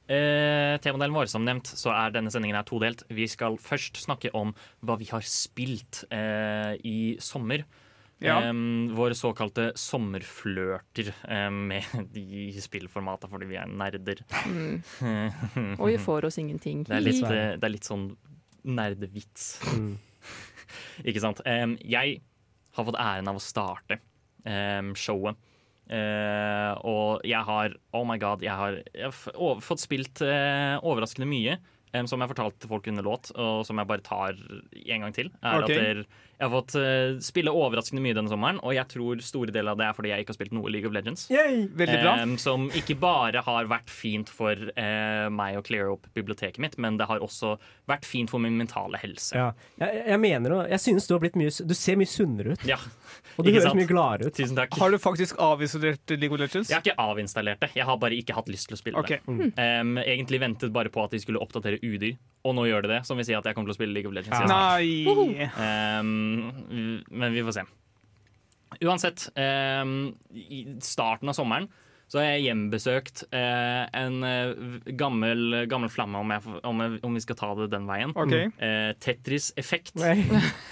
[0.10, 1.30] eh, temadelen vår.
[1.32, 3.04] Som nevnt så er denne sendingen her todelt.
[3.12, 4.54] Vi skal først snakke om
[4.86, 7.66] hva vi har spilt eh, i sommer.
[8.22, 8.36] Ja.
[8.46, 14.22] Em, våre såkalte sommerflørter eh, med de spillformata fordi vi er nerder.
[15.82, 16.86] Og vi får oss ingenting.
[16.86, 18.12] Det er litt, eh, det er litt sånn
[18.62, 19.56] nerdevits.
[21.08, 21.42] Ikke sant?
[21.46, 22.20] Jeg
[22.78, 23.98] har fått æren av å starte
[24.98, 25.38] showet.
[25.92, 31.28] Eh, og jeg har Oh my god, jeg har, jeg har fått spilt uh, overraskende
[31.30, 31.60] mye.
[31.92, 35.28] Um, som jeg fortalte folk under låt, og som jeg bare tar en gang til,
[35.44, 35.74] er okay.
[35.76, 35.98] at der,
[36.42, 39.78] jeg har fått uh, spille overraskende mye denne sommeren, og jeg tror store deler av
[39.78, 41.28] det er fordi jeg ikke har spilt noe League of Legends.
[41.30, 41.68] Yay!
[41.78, 42.16] Veldig bra.
[42.24, 46.80] Um, som ikke bare har vært fint for uh, meg å cleare opp biblioteket mitt,
[46.82, 47.54] men det har også
[47.90, 49.38] vært fint for min mentale helse.
[49.38, 49.52] Ja.
[49.78, 52.64] Jeg, jeg mener jo Jeg synes du har blitt mye Du ser mye sunnere ut,
[52.68, 52.78] Ja,
[53.36, 53.80] og du ikke høres sant?
[53.80, 54.38] mye gladere ut.
[54.38, 54.74] Tusen takk.
[54.82, 56.72] Har du faktisk avinstallert League of Legends?
[56.74, 59.22] Jeg har ikke avinstallert det, jeg har bare ikke hatt lyst til å spille okay.
[59.28, 59.52] det.
[59.62, 63.02] Em, egentlig ventet bare på at de skulle oppdatere udyr, og nå gjør de det,
[63.06, 64.42] som vil si at jeg kommer til å spille League of Legends.
[64.42, 64.50] Ja.
[64.50, 65.12] Nei
[65.62, 66.31] Ehm,
[67.08, 67.64] men vi får se.
[68.82, 71.68] Uansett, ehm, i starten av sommeren
[72.12, 74.50] så har jeg hjembesøkt eh, en eh,
[75.00, 78.12] gammel, gammel flamme, om, jeg, om, jeg, om vi skal ta det den veien.
[78.20, 78.50] Okay.
[78.60, 79.96] Eh, Tetris Effekt,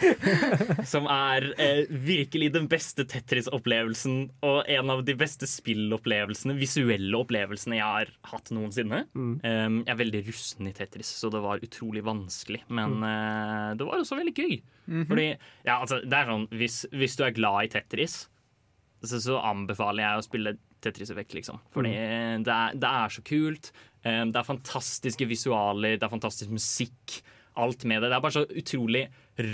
[0.93, 7.79] som er eh, virkelig den beste Tetris-opplevelsen og en av de beste spillopplevelsene, visuelle opplevelsene
[7.79, 9.05] jeg har hatt noensinne.
[9.15, 9.39] Um,
[9.85, 12.65] jeg er veldig rusten i Tetris, så det var utrolig vanskelig.
[12.67, 14.59] Men eh, det var også veldig gøy.
[15.07, 15.29] Fordi,
[15.63, 18.25] ja, altså, det er sånn, hvis, hvis du er glad i Tetris,
[19.05, 21.59] så, så anbefaler jeg å spille Tetris Effect, liksom.
[21.75, 21.91] Fordi
[22.45, 23.71] det, er, det er så kult.
[24.03, 27.19] Um, det er fantastiske visualer, det er fantastisk musikk.
[27.59, 28.11] Alt med det.
[28.11, 29.07] Det er bare så utrolig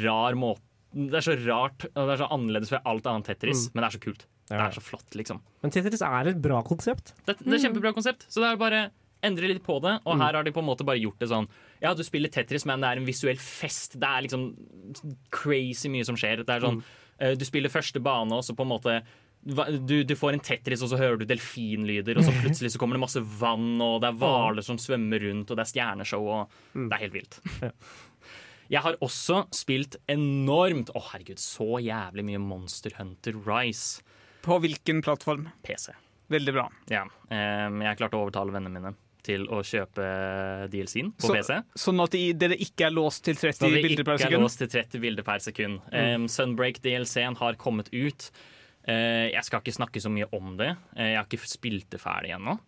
[0.03, 0.61] rar måte
[0.93, 3.87] Det er så rart og det er så annerledes fra alt annet Tetris, men det
[3.87, 4.27] er så kult.
[4.45, 5.39] Det er så flott, liksom.
[5.63, 7.15] Men Tetris er et bra konsept.
[7.25, 8.27] Det, det er et kjempebra konsept.
[8.29, 8.83] Så det er bare
[9.25, 9.95] endre litt på det.
[10.05, 11.47] Og her har de på en måte bare gjort det sånn
[11.81, 13.97] Ja, du spiller Tetris, men det er en visuell fest.
[14.01, 14.45] Det er liksom
[15.33, 16.45] crazy mye som skjer.
[16.45, 16.81] Det er sånn
[17.17, 18.99] eh, Du spiller første bane, og så på en måte
[19.45, 22.97] du, du får en Tetris, og så hører du delfinlyder, og så plutselig så kommer
[22.97, 26.49] det masse vann, og det er hvaler som svømmer rundt, og det er stjerneshow, og
[26.73, 27.39] det er helt vilt.
[28.73, 34.01] Jeg har også spilt enormt Å, herregud, så jævlig mye Monster Hunter Rise.
[34.41, 35.47] På hvilken plattform?
[35.65, 35.91] PC.
[36.33, 36.63] Veldig bra.
[36.89, 40.05] Ja, em, jeg klarte å overtale vennene mine til å kjøpe
[40.73, 41.59] DLC-en på Så- PC.
[41.77, 44.17] Sånn at dere ikke er låst til 30 bilder per sekund?
[44.17, 45.81] Sånn at dere ikke er låst til 30 bilder per sekund.
[45.93, 48.31] Em, Sunbreak DLC-en har kommet ut.
[48.85, 50.75] Eh, jeg skal ikke snakke så mye om det.
[50.95, 52.59] Eh, jeg har ikke spilt det ferdig ennå.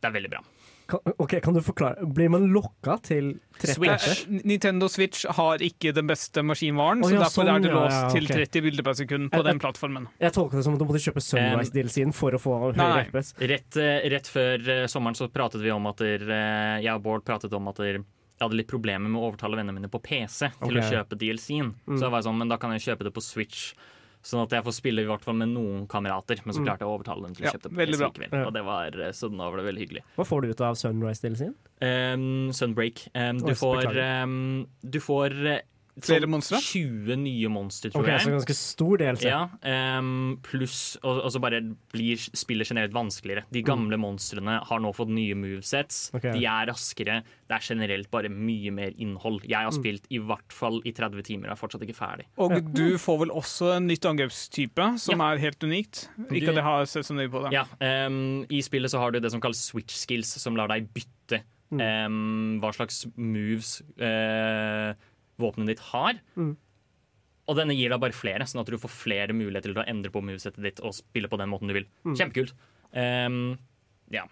[0.00, 0.42] Det er veldig bra.
[0.84, 3.30] Kan, ok, kan du forklare Blir man lokka til
[3.62, 4.08] 30 Switch.
[4.26, 7.78] Eh, Nintendo Switch har ikke den beste maskinvaren, Å, så derfor sånn, er det ja,
[7.78, 8.18] låst okay.
[8.18, 10.10] til 30 bilder per sekund på jeg, den plattformen.
[10.20, 13.06] Jeg tolker det som at du måtte kjøpe Sunrise-DLC-en for å få høyere nei.
[13.08, 13.32] FPS.
[13.54, 13.80] Rett,
[14.12, 16.28] rett før sommeren så pratet vi om at der,
[16.84, 18.02] jeg og Bård pratet om at der,
[18.34, 21.72] jeg hadde litt problemer med å overtale vennene mine på PC til å kjøpe DLC-en.
[21.94, 23.70] Så jeg var sånn, men da kan jeg kjøpe det på Switch.
[24.24, 26.40] Sånn at jeg får spille i hvert fall med noen kamerater.
[26.46, 28.46] Men så klarte jeg å overtale dem til å kjøpe veldig PC likevel.
[28.48, 30.04] Og det var, eh, så da var det veldig hyggelig.
[30.16, 31.54] Hva får du ut av Sunrise-DLC-en?
[31.84, 32.24] Um,
[32.56, 33.04] Sunbreak.
[33.12, 34.38] Um, du, Oi, får, um,
[34.80, 35.60] du får eh,
[36.02, 36.58] Flere sånn monstre?
[36.58, 38.34] 20 nye monstre, tror Ok, Så jeg.
[38.34, 39.28] ganske stor del så.
[39.28, 41.60] Ja, um, pluss Og, og så bare
[41.94, 43.44] blir spillet generelt vanskeligere.
[43.54, 46.08] De gamle monstrene har nå fått nye movesets.
[46.16, 46.34] Okay.
[46.34, 47.20] De er raskere.
[47.46, 49.44] Det er generelt bare mye mer innhold.
[49.46, 52.26] Jeg har spilt i hvert fall i 30 timer og er fortsatt ikke ferdig.
[52.42, 56.08] Og du får vel også en nytt angrepstype, som er helt unikt.
[56.30, 57.54] Ikke at jeg har sett så nøye på det.
[57.54, 57.66] Ja,
[58.08, 61.44] um, I spillet så har du det som kalles switch skills, som lar deg bytte
[61.70, 64.94] um, hva slags moves uh,
[65.40, 66.20] våpenet ditt har.
[66.36, 66.54] Mm.
[67.44, 70.12] Og denne gir deg bare flere, sånn at du får flere muligheter til å endre
[70.12, 71.88] på movesettet ditt og spille på den måten du vil.
[72.06, 72.54] Kjempekult.
[72.94, 73.58] Um,
[74.14, 74.24] ja.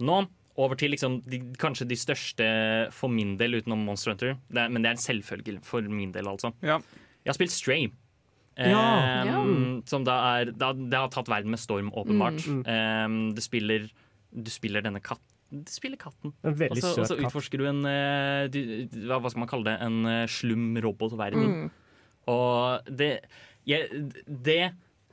[0.00, 0.22] Nå
[0.60, 2.46] over til liksom de, kanskje de største
[2.92, 4.36] for min del utenom Monster Hunter.
[4.50, 6.52] Det er, men det er en selvfølge for min del, altså.
[6.60, 6.78] Ja.
[7.24, 7.88] Jeg har spilt Stray.
[8.60, 8.80] Ja.
[9.24, 12.44] Ehm, Som da er da, Det har tatt verden med storm, åpenbart.
[12.68, 13.86] Ehm, du spiller
[14.30, 16.32] Du spiller denne katten Du spiller katten.
[16.46, 18.60] En Og søt så og så utforsker du en eh, du,
[19.10, 19.76] hva, skal man kalle det?
[19.82, 21.70] En eh, slum robotverden.
[22.30, 23.12] Og det
[23.68, 24.62] jeg, Det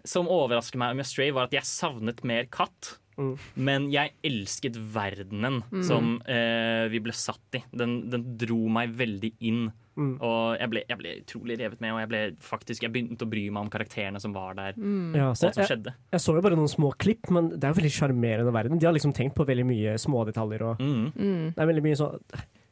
[0.08, 2.94] som overrasker meg med Stray, var at jeg savnet mer katt.
[3.18, 3.34] Mm.
[3.68, 7.64] Men jeg elsket verdenen som eh, vi ble satt i.
[7.74, 9.68] Den, den dro meg veldig inn.
[9.98, 10.12] Mm.
[10.22, 13.32] Og jeg ble, jeg ble utrolig revet med, og jeg, ble faktisk, jeg begynte å
[13.32, 14.78] bry meg om karakterene som var der.
[15.18, 15.96] Ja, Og så jeg, skjedde.
[16.14, 18.78] jeg så jo bare noen små klipp, men det er jo veldig sjarmerende verden.
[18.78, 20.68] De har liksom tenkt på veldig mye smådetaljer.
[20.70, 21.54] Og Mm.
[21.56, 22.22] det er veldig mye sånn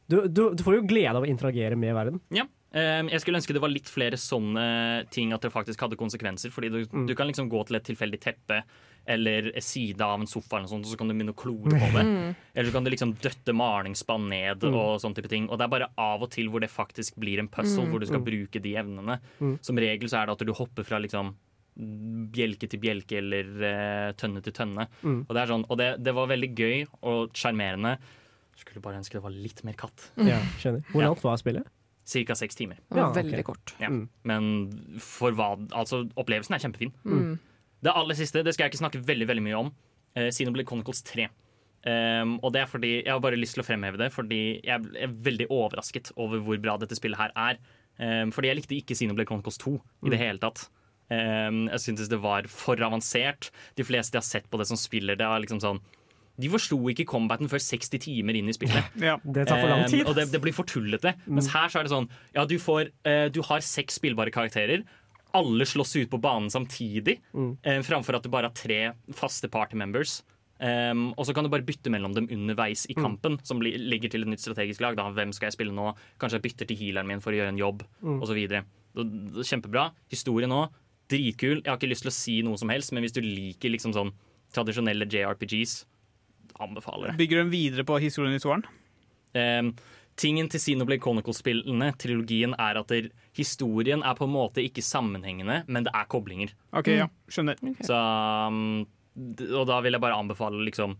[0.06, 2.20] du, du, du får jo glede av å interagere med verden.
[2.30, 2.44] Ja.
[2.76, 6.52] Ehm, jeg skulle ønske det var litt flere sånne ting, at det faktisk hadde konsekvenser.
[6.52, 7.06] Fordi du, Mm.
[7.08, 8.62] du kan liksom gå til et tilfeldig teppe
[9.08, 11.70] eller side av en sofa, eller noe sånt, og så kan du begynne å klore
[11.78, 12.34] på det.
[12.56, 14.74] Eller så kan du liksom døtte malingsspann ned Mm.
[14.74, 15.48] og sånne type ting.
[15.48, 18.06] Og det er bare av og til hvor det faktisk blir en puzzle, hvor du
[18.06, 19.20] skal bruke de evnene.
[19.40, 19.58] Mm.
[19.62, 21.34] Som regel så er det at du hopper fra liksom
[22.32, 24.88] bjelke til bjelke eller uh, tønne til tønne.
[25.04, 25.26] Mm.
[25.28, 27.96] Og det er sånn, og det, det var veldig gøy og sjarmerende.
[28.56, 30.10] Skulle bare ønske det var litt mer katt.
[30.16, 30.82] Ja, skjønner.
[30.90, 31.08] Hvor Ja.
[31.10, 31.66] langt var spillet?
[32.06, 32.78] Cirka seks timer.
[32.86, 33.74] Det Ja, veldig veldig kort.
[33.82, 33.90] Ja.
[33.90, 34.08] Mm.
[34.22, 36.92] Men for hva Altså, opplevelsen er kjempefin.
[37.04, 37.38] Mm.
[37.82, 39.72] Det aller siste det skal jeg ikke snakke veldig veldig mye om.
[40.16, 41.28] Eh, ble Chronicles 3.
[41.86, 44.86] Um, og det er fordi Jeg har bare lyst til å fremheve det, fordi jeg
[44.98, 47.60] er veldig overrasket over hvor bra dette spillet her er.
[47.98, 50.66] Um, fordi jeg likte ikke Xenoblade Chronicles 2 i det hele tatt.
[51.06, 53.52] Um, jeg syntes det var for avansert.
[53.78, 55.82] De fleste jeg har sett på det som spiller det, var liksom sånn
[56.36, 58.92] De forsto ikke combaten før 60 timer inn i spillet.
[59.08, 59.16] Ja.
[59.24, 60.00] Det tar for lang tid.
[60.02, 60.06] tid.
[60.10, 61.14] og det, det blir for tullete.
[61.26, 64.84] Mens her så er det sånn Ja, du, får, eh, du har seks spillbare karakterer.
[65.36, 68.80] Alle slåss ut på banen samtidig, eh, framfor at du bare har tre
[69.16, 70.22] faste party members.
[70.56, 74.08] Um, og så kan du bare bytte mellom dem underveis i kampen, som bli, ligger
[74.08, 74.96] til et nytt strategisk lag.
[74.96, 75.10] Da.
[75.12, 75.90] Hvem skal jeg spille nå?
[76.16, 78.40] Kanskje jeg bytter til healeren min for å gjøre en jobb, og osv.
[79.44, 79.90] Kjempebra.
[80.12, 80.62] Historien nå,
[81.12, 81.60] dritkul.
[81.60, 83.92] Jeg har ikke lyst til å si noe som helst, men hvis du liker liksom
[83.96, 84.14] sånn
[84.56, 85.76] tradisjonelle JRPGs,
[86.62, 87.18] anbefaler det.
[87.20, 88.64] Bygger den videre på historien i toeren?
[89.36, 89.72] Um,
[90.16, 95.62] tingen til Xenoblade Chronicle-spillene, trilogien, er at der, historien er på en måte ikke sammenhengende,
[95.68, 96.54] men det er koblinger.
[96.72, 97.10] OK, ja.
[97.28, 97.60] Skjønner.
[97.84, 97.98] Så,
[98.48, 98.86] um,
[99.50, 100.96] og da vil jeg bare anbefale liksom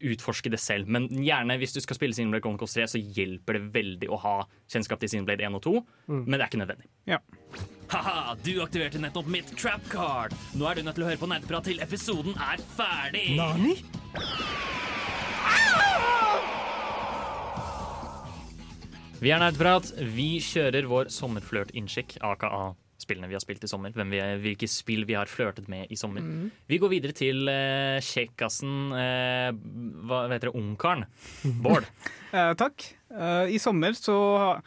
[0.00, 0.88] utforske det selv.
[0.88, 4.36] Men gjerne hvis du skal spille Xenoblade Chronicles 3, så hjelper det veldig å ha
[4.70, 5.74] kjennskap til Xenoblade 1 og 2,
[6.14, 6.90] men det er ikke nødvendig.
[7.10, 7.20] Ja.
[7.90, 10.36] Haha, du aktiverte nettopp mitt trap card.
[10.54, 13.26] Nå er du nødt til å høre på nerdeprat til episoden er ferdig.
[13.38, 13.76] Nani?
[19.20, 19.90] Vi er Nerdprat.
[20.16, 22.48] Vi kjører vår sommerflørt-innsjekk, aka
[23.10, 23.92] spillene vi har spilt i sommer.
[23.98, 26.24] Hvem vi, hvilke spill vi har flørtet med i sommer.
[26.70, 29.50] Vi går videre til uh, kjekkasen uh,
[30.06, 30.56] Hva heter det?
[30.62, 31.06] Ungkaren.
[31.66, 31.90] Bård.
[32.30, 32.84] Eh, takk.
[33.10, 34.60] Uh, I sommer så har-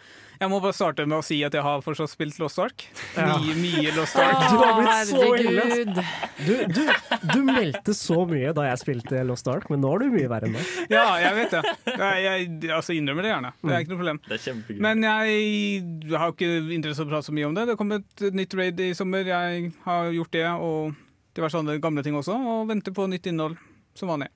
[0.43, 2.83] Jeg må bare starte med å si at jeg har fortsatt spilt Lost Ark.
[3.15, 3.37] Ja.
[3.39, 4.41] Mye, mye Lost Ark.
[4.51, 6.03] Du har blitt så ille.
[6.43, 6.81] Du, du,
[7.31, 10.49] du meldte så mye da jeg spilte Lost Ark, men nå er du mye verre
[10.49, 10.73] enn meg.
[10.91, 11.61] Ja, jeg vet det.
[11.93, 13.53] Jeg, jeg altså innrømmer det gjerne.
[13.61, 14.19] Det er ikke noe problem.
[14.27, 14.81] Det er kjempegøy.
[14.83, 17.65] Men jeg har ikke interesse av å prate så mye om det.
[17.71, 19.29] Det kom et nytt raid i sommer.
[19.31, 20.99] Jeg har gjort det, og
[21.39, 23.55] diverse andre gamle ting også, og venter på nytt innhold
[23.95, 24.27] som vanlig.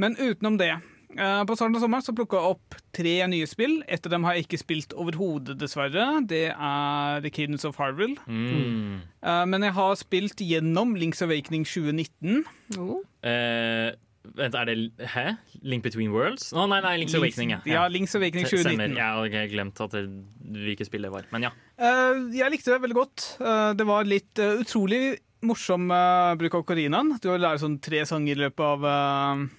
[0.00, 0.72] Men utenom det
[1.16, 3.80] På starten av sommeren så plukka jeg opp tre nye spill.
[3.90, 6.04] Et av dem har jeg ikke spilt overhodet, dessverre.
[6.30, 8.14] Det er The Cadence of Harville.
[8.30, 9.00] Mm.
[9.22, 12.44] Eh, Men jeg har spilt gjennom Links Awakening 2019.
[12.78, 13.00] Oh.
[13.26, 13.90] Eh,
[14.38, 14.76] vent, er det
[15.14, 15.24] Hæ?
[15.66, 16.52] Link Between Worlds?
[16.54, 17.56] Å nei, nei, Link's Awakening.
[17.56, 17.60] Ja.
[17.66, 18.86] Ja, Links Awakening Stemmer.
[18.94, 19.00] 2019.
[19.00, 20.04] Jeg har glemt at det,
[20.54, 21.26] hvilket spill det var.
[21.34, 21.54] Men ja.
[21.80, 23.26] Eh, jeg likte det veldig godt.
[23.42, 27.14] Eh, det var litt eh, utrolig morsom eh, bruk av Korinaen.
[27.20, 29.56] Du har lært sånn tre sanger i løpet av eh, eh,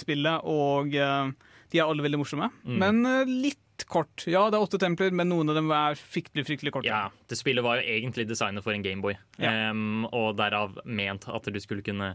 [0.00, 1.30] spillet, og eh,
[1.72, 2.50] de er alle veldig morsomme.
[2.64, 2.76] Mm.
[2.82, 4.24] Men eh, litt kort.
[4.26, 6.88] Ja, det er åtte templer, men noen av dem er fryktelig, fryktelig korte.
[6.88, 7.10] ja.
[7.28, 9.70] Det spillet var jo egentlig designet for en Gameboy, Ja.
[9.70, 12.14] um, og derav ment at du skulle kunne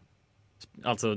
[0.83, 1.13] Altså,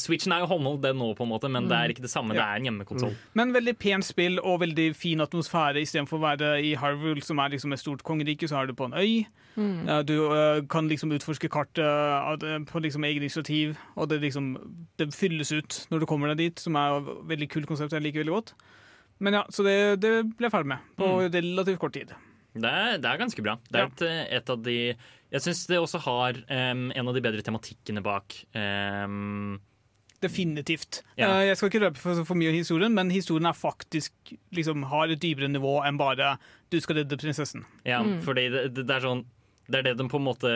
[0.00, 2.34] Switchen er jo håndholdt, den nå, på en måte, men det er ikke det samme.
[2.36, 3.14] Det er en hjemmekonsoll.
[3.38, 5.82] Men veldig pent spill og veldig fin atmosfære.
[5.82, 8.88] Istedenfor å være i Harville, som er liksom et stort kongerike, så er du på
[8.88, 9.24] en øy.
[9.58, 14.54] Eh, du eh, kan liksom utforske kartet av på liksom egen initiativ, og det liksom
[14.98, 18.04] det fylles ut når du kommer deg dit, som er et veldig kult konsept jeg
[18.04, 18.54] liker veldig godt.
[19.22, 22.14] Men ja, Så det, det ble jeg ferdig med på relativt kort tid.
[22.54, 23.56] Det er, det er ganske bra.
[23.70, 23.86] Det er Ja.
[23.88, 24.78] et, eh, et av de
[25.32, 26.36] Jeg syns det også har
[26.72, 28.34] um, en av de bedre tematikkene bak.
[28.54, 29.60] Um,
[30.20, 31.00] Definitivt.
[31.16, 31.30] Ja.
[31.32, 34.12] Uh, jeg skal ikke røpe for, for mye av historien, men historien er faktisk
[34.54, 36.36] liksom, har et dypere nivå enn bare
[36.70, 37.64] 'du skal redde prinsessen'.
[37.84, 39.24] ja, fordi det, det, det er sånn
[39.70, 40.50] det er det de på en måte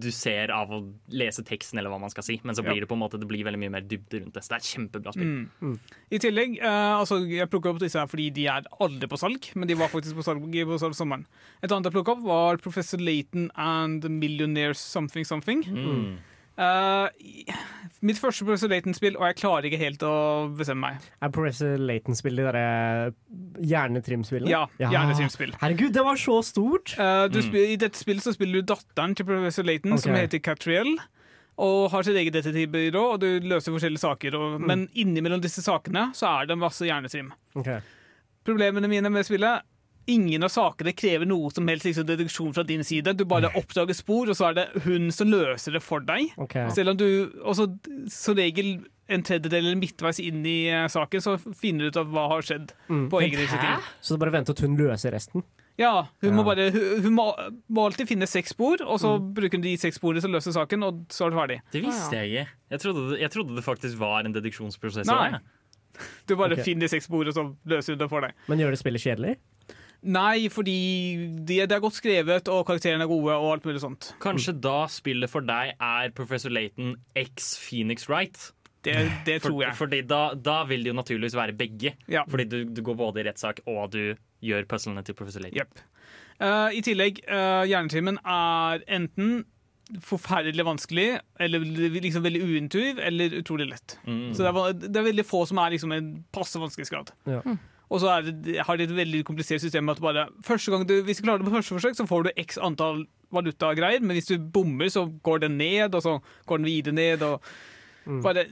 [0.00, 0.78] du ser av å
[1.12, 2.40] lese teksten, eller hva man skal si.
[2.42, 2.70] Men så Ja.
[2.72, 4.42] blir det på en måte Det blir veldig mye mer dybde rundt det.
[4.42, 5.48] Så det er et kjempebra spill.
[5.60, 5.78] Mm.
[6.10, 9.54] I tillegg, eh, altså Jeg plukka opp disse her fordi de er aldri på salg,
[9.54, 11.26] men de var faktisk på salg på salg sommeren.
[11.62, 15.62] Et annet jeg plukka opp, var Professor Laton and Millionaires Something Something.
[15.64, 16.18] Mm.
[16.60, 17.52] Eh,
[18.04, 20.14] mitt første Professor Laton-spill, og jeg klarer ikke helt å
[20.56, 21.06] bestemme meg.
[21.22, 22.64] Er Professor Laton-spill de derre
[23.70, 24.50] hjernetrimspillene?
[24.50, 25.54] Ja, hjernetrimspill.
[25.60, 26.96] Herregud, det var så stort!
[26.98, 27.56] Uh, du Mm.
[27.56, 30.98] I dette spillet så spiller du datteren til Professor Layton, som heter Catriel.
[31.60, 34.36] Og har sitt eget detektivbyrå, og du løser forskjellige saker.
[34.36, 37.32] Og, Men innimellom disse sakene så er det masse hjernetrim.
[37.54, 37.80] Okay.
[38.46, 39.66] Problemene mine med spillet
[40.10, 43.14] Ingen av sakene krever noe som helst liksom, deduksjon fra din side.
[43.18, 46.32] Du bare oppdager spor, og så er det hun som løser det for deg.
[46.40, 46.70] Okay.
[46.74, 47.06] Selv om du
[47.40, 47.68] også
[48.10, 52.12] som regel en tredjedel eller midtveis inn i eh, saken, så finner du ut av
[52.14, 52.74] hva har skjedd.
[52.90, 53.08] Mm.
[53.10, 53.88] på egen initiativ.
[54.00, 55.44] Så du bare venter til hun løser resten?
[55.80, 56.34] Ja, hun, Ja.
[56.36, 57.26] Må bare, hun, hun må,
[57.72, 60.52] må alltid finne seks spor, og så bruker hun de seks sporene til å løse
[60.54, 61.58] saken, og så er det ferdig.
[61.72, 62.58] Det visste jeg ikke.
[62.74, 65.08] Jeg trodde, jeg trodde det faktisk var en deduksjonsprosess.
[65.10, 65.40] Nei.
[66.28, 66.64] Du bare okay.
[66.68, 68.36] finner seks spor, og så løser hun det for deg.
[68.50, 69.38] Men gjør det spillet kjedelig?
[70.00, 70.76] Nei, fordi
[71.44, 74.14] det, de er godt skrevet, og karakterene er gode, og alt mulig sånt.
[74.22, 78.50] Kanskje da spillet for deg er Professor Laton x Phoenix Wright?
[78.80, 78.94] Det,
[79.26, 79.76] det For, tror jeg.
[79.76, 81.92] fordi da, da vil det jo naturligvis være begge.
[82.08, 82.24] Ja.
[82.28, 85.60] Fordi du, du går både i rettssak og du gjør puzzlene til Professor Laton.
[85.60, 85.82] Yep.
[86.40, 89.42] Uh, I tillegg, uh, hjernetimen er enten
[90.06, 91.08] forferdelig vanskelig,
[91.42, 91.64] eller
[92.00, 93.98] liksom veldig uintuitiv, eller utrolig lett.
[94.06, 94.30] Mm.
[94.32, 97.10] Så det er, det er veldig få som er liksom en passe vanskelighetsgrad.
[97.28, 97.42] Ja.
[97.90, 100.84] Og så er det, har de et veldig komplisert system med at bare første gang
[100.86, 104.14] du, hvis du klarer det på første forsøk, så får du x antall valutagreier, men
[104.16, 107.22] hvis du bommer, så går den ned, og så går den videre ned.
[107.22, 107.42] og
[108.06, 108.22] Mm.
[108.24, 108.46] bare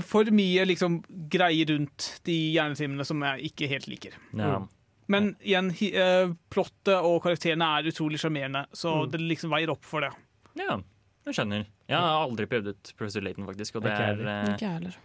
[0.00, 4.12] For mye liksom greier rundt de hjernetimene som jeg ikke helt liker.
[4.38, 4.60] Ja.
[5.08, 9.10] Men igjen, eh, plottet og karakterene er utrolig sjarmerende, så Mm.
[9.10, 10.12] det liksom veier opp for det.
[10.56, 10.78] ja,
[11.26, 11.66] jeg skjønner.
[11.88, 14.96] Jeg har aldri prøvd ut Professor Layton, faktisk, og det er heller.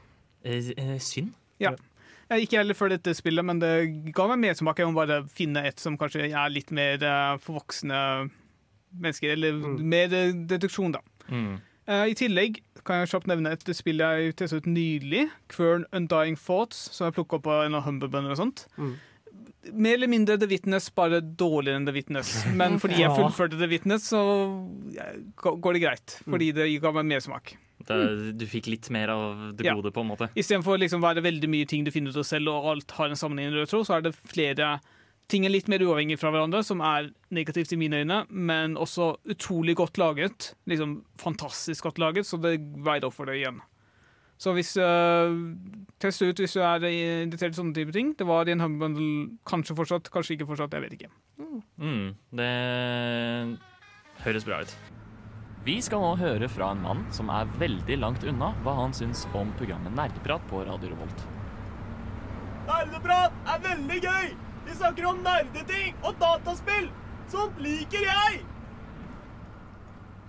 [0.46, 1.34] eh, eh, synd.
[1.60, 1.76] Jeg
[2.38, 3.72] ikke heller for dette spillet, men det
[4.14, 4.78] ga meg mersmak.
[4.78, 8.30] Jeg må bare finne et som kanskje er litt mer eh, for voksne
[9.00, 9.80] mennesker, eller Mm.
[9.90, 11.00] mer eh, deduksjon, da.
[11.30, 11.60] Mm.
[11.90, 16.38] Eh, I tillegg kan jeg kjapt nevne et spill jeg testet ut nylig, Kvern Undying
[16.38, 18.66] Thoughts, som jeg plukka opp av en av Humble Bundle og sånt.
[18.78, 18.94] Mm.
[19.74, 22.46] Mer eller mindre The Witness, bare dårligere enn The Witness.
[22.62, 24.22] Men fordi jeg fullførte The Witness, så
[25.36, 26.20] går det greit.
[26.26, 26.32] Mm.
[26.34, 27.56] Fordi det ga meg mersmak.
[27.90, 27.96] Da,
[28.38, 29.74] du fikk litt mer av det Ja.
[29.74, 30.30] gode, på en måte.
[30.38, 33.10] Istedenfor å liksom være veldig mye ting du finner ut av selv, og alt har
[33.10, 34.80] en sammenheng i rød tråd, så er det flere
[35.30, 39.18] ting er litt mer uavhengig fra hverandre, som er negativt i mine øyne, men også
[39.30, 40.54] utrolig godt laget.
[40.68, 43.60] Liksom fantastisk godt laget, så det veier opp for det igjen.
[44.40, 45.36] Så hvis øh,
[46.00, 46.86] Test ut hvis du er
[47.26, 48.14] interessert i sånne type ting.
[48.16, 51.12] Det var i en Humble Bundle kanskje fortsatt, kanskje ikke fortsatt, jeg vet ikke.
[51.76, 52.16] Mm.
[52.40, 53.60] Det
[54.24, 54.99] høres bra ut.
[55.66, 59.26] Vi skal nå høre fra en mann som er veldig langt unna hva han syns
[59.36, 61.24] om programmet Nerdeprat på Radio Revolt.
[62.70, 64.30] Nerdeprat er veldig gøy!
[64.70, 66.88] Vi snakker om nerdeting og dataspill!
[67.30, 68.40] Sånt liker jeg!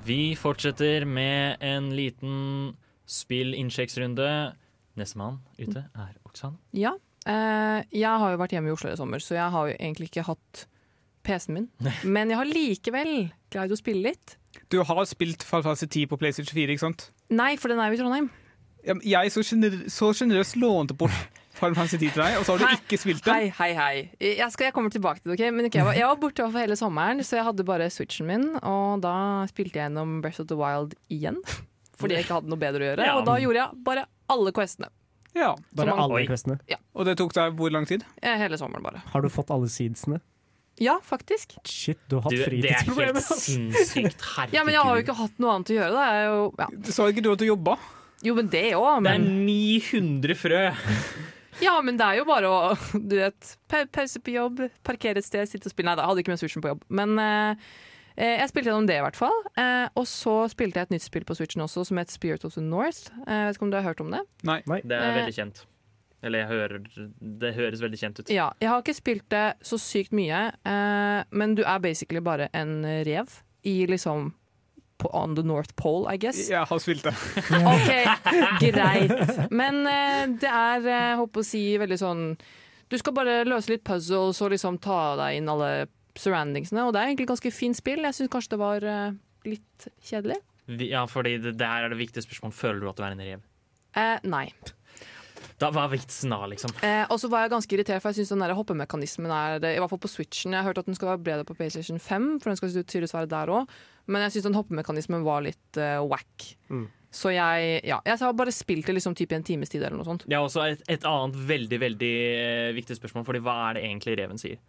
[0.02, 2.74] Vi fortsetter med en liten
[3.06, 4.26] spillinnsjekksrunde.
[4.98, 6.58] Nestemann ute er Oksan.
[6.74, 6.96] Ja.
[7.22, 10.10] Eh, jeg har jo vært hjemme i Oslo i sommer, så jeg har jo egentlig
[10.10, 10.66] ikke hatt
[11.22, 11.70] PC-en min.
[12.18, 13.14] Men jeg har likevel
[13.54, 14.39] greid å spille litt.
[14.70, 17.10] Du har spilt Final Fantasy 10 på PlayStation 4, ikke sant?
[17.30, 18.30] Nei, for den er jo i Trondheim.
[19.04, 19.42] Jeg så
[20.16, 21.12] sjenerøst lånte bort
[21.60, 22.76] Final Fantasy 10 til deg, og så har du Hei.
[22.80, 23.34] ikke spilt det.
[23.34, 23.94] Hei, hei, hei.
[24.38, 25.36] Jeg, skal, jeg kommer tilbake til det.
[25.38, 25.54] ok?
[25.54, 28.26] Men ok, jeg, var, jeg var borte for hele sommeren, så jeg hadde bare switchen
[28.30, 28.46] min.
[28.62, 29.14] Og da
[29.50, 31.38] spilte jeg gjennom Breath of the Wild igjen.
[32.00, 33.06] Fordi jeg ikke hadde noe bedre å gjøre.
[33.10, 33.18] Ja.
[33.20, 34.88] Og da gjorde jeg bare alle questene.
[35.36, 36.56] Ja, Bare man- alle questene?
[36.64, 36.80] questene.
[36.96, 38.02] Og det tok deg hvor lang tid?
[38.22, 39.02] Eh, Hele sommeren, bare.
[39.12, 40.18] Har du fått alle seedsene?
[40.80, 41.54] Ja, faktisk.
[41.68, 43.18] Shit, du har hatt fritidsproblemer.
[43.18, 44.22] det er helt sinnssykt.
[44.34, 44.54] Herregud.
[44.56, 45.90] Ja, Men jeg har jo ikke hatt noe annet å gjøre.
[45.92, 46.06] Da.
[46.08, 46.68] Jeg er jo, ja.
[46.96, 47.74] Sa ikke du at du jobba?
[48.24, 49.04] Jo, men det òg.
[49.04, 50.62] Det er 900 frø!
[51.60, 52.58] ja, men det er jo bare å
[52.96, 53.52] Du vet,
[53.92, 55.88] pause på jobb, parkere et sted, sitte og spille.
[55.92, 56.84] Nei, da hadde jeg ikke med switchen på jobb.
[57.00, 57.70] Men eh,
[58.16, 59.36] eh, jeg spilte gjennom det, i hvert fall.
[59.60, 62.56] Eh, og så spilte jeg et nytt spill på switchen også, som het Spirit of
[62.56, 63.08] the North.
[63.26, 64.24] Eh, vet ikke om du har hørt om det?
[64.48, 64.60] Nei.
[64.80, 65.18] Det er Eh.
[65.22, 65.64] veldig kjent.
[66.22, 66.82] Eller jeg hører
[67.40, 68.32] Det høres veldig kjent ut.
[68.32, 72.50] Ja, jeg har ikke spilt det så sykt mye, eh, men du er basically bare
[72.52, 74.32] en rev i liksom
[75.00, 76.50] på, On the North Pole, I guess.
[76.50, 77.14] Jeg har spilt det.
[77.72, 77.90] OK,
[78.60, 79.38] greit.
[79.52, 82.26] Men eh, det er, jeg håper å si, veldig sånn
[82.90, 87.00] Du skal bare løse litt puzzles og liksom ta deg inn alle surroundingsene, og det
[87.00, 88.02] er egentlig ganske fint spill.
[88.04, 90.40] Jeg syns kanskje det var eh, litt kjedelig.
[90.90, 92.58] Ja, fordi det, det her er det viktige spørsmålet.
[92.58, 93.46] Føler du at du er en rev?
[93.98, 94.44] Eh, nei.
[95.60, 96.72] Da, hva er vitsen da, liksom?
[96.86, 99.78] Eh, og så var jeg ganske irritert, for jeg syns den der hoppemekanismen er I
[99.80, 100.54] hvert fall på Switchen.
[100.56, 103.16] Jeg har hørt at den skal være bedre på PlayStation 5, for den skal tydeligvis
[103.16, 103.76] være der òg.
[104.10, 106.48] Men jeg syns den hoppemekanismen var litt uh, wack.
[106.72, 106.88] Mm.
[107.10, 109.98] Så jeg Ja, jeg har bare spilt det liksom typ i en times tid eller
[109.98, 110.26] noe sånt.
[110.30, 112.12] Er også et, et annet veldig veldig
[112.70, 114.60] uh, viktig spørsmål, Fordi hva er det egentlig reven sier?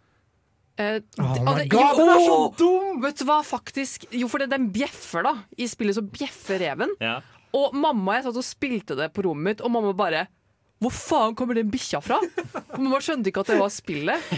[0.80, 3.00] Eh, Oh my det- God, jo, den er så dum!
[3.02, 5.34] Vet du hva, faktisk Jo, for det, den bjeffer, da.
[5.60, 6.94] I spillet så bjeffer reven.
[7.02, 7.18] Ja.
[7.52, 10.26] Og mamma og jeg satt og spilte det på rommet mitt, og mamma bare
[10.82, 12.18] Hvor faen kommer den bikkja fra?
[12.72, 14.32] Man mamma skjønte ikke at det var spillet.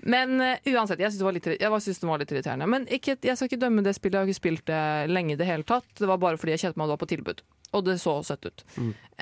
[0.00, 2.68] Men uh, uansett, jeg syns det, det var litt irriterende.
[2.70, 5.40] Men ikke, jeg skal ikke dømme det spillet, jeg har ikke spilt det lenge i
[5.40, 5.88] det hele tatt.
[5.98, 7.42] Det var bare fordi jeg kjente meg at det var på tilbud.
[7.76, 8.64] Og det så søtt ut.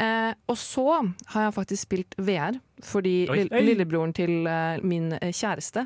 [0.00, 0.84] Eh, og så
[1.34, 3.42] har jeg faktisk spilt VR, fordi Oi.
[3.42, 5.84] lill- lillebroren til uh, min kjæreste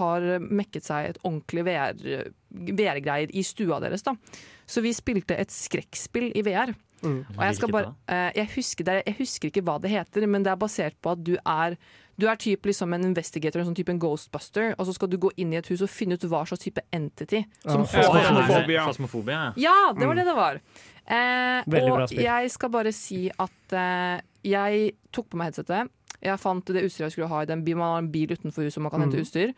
[0.00, 2.00] har mekket seg et ordentlig VR
[2.50, 4.02] VR-greier i stua deres.
[4.02, 4.16] da.
[4.66, 6.72] Så vi spilte et skrekkspill i VR.
[7.02, 7.24] Mm.
[7.36, 10.42] Og jeg, skal bare, eh, jeg, husker det, jeg husker ikke hva det heter, men
[10.44, 11.76] det er basert på at du er
[12.20, 15.16] du er typ liksom en investigator, en sånn type en ghostbuster, og så skal du
[15.16, 18.82] gå inn i et hus og finne ut hva slags type entity som Ja, Fasmofobia.
[18.84, 19.38] Fasmofobia.
[19.56, 19.70] ja.
[19.70, 20.60] Ja, det var det det var.
[21.06, 25.88] Eh, og jeg skal bare si at eh, jeg tok på meg headsetet.
[26.20, 27.78] Jeg fant det utstyret jeg skulle ha i den bilen.
[27.80, 29.24] Man har en bil utenfor huset, man kan hente Mm.
[29.24, 29.54] utstyr.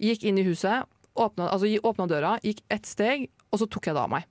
[0.00, 3.94] Gikk inn i huset, åpna, altså, åpna døra, gikk ett steg, og så tok jeg
[3.94, 4.24] det av meg.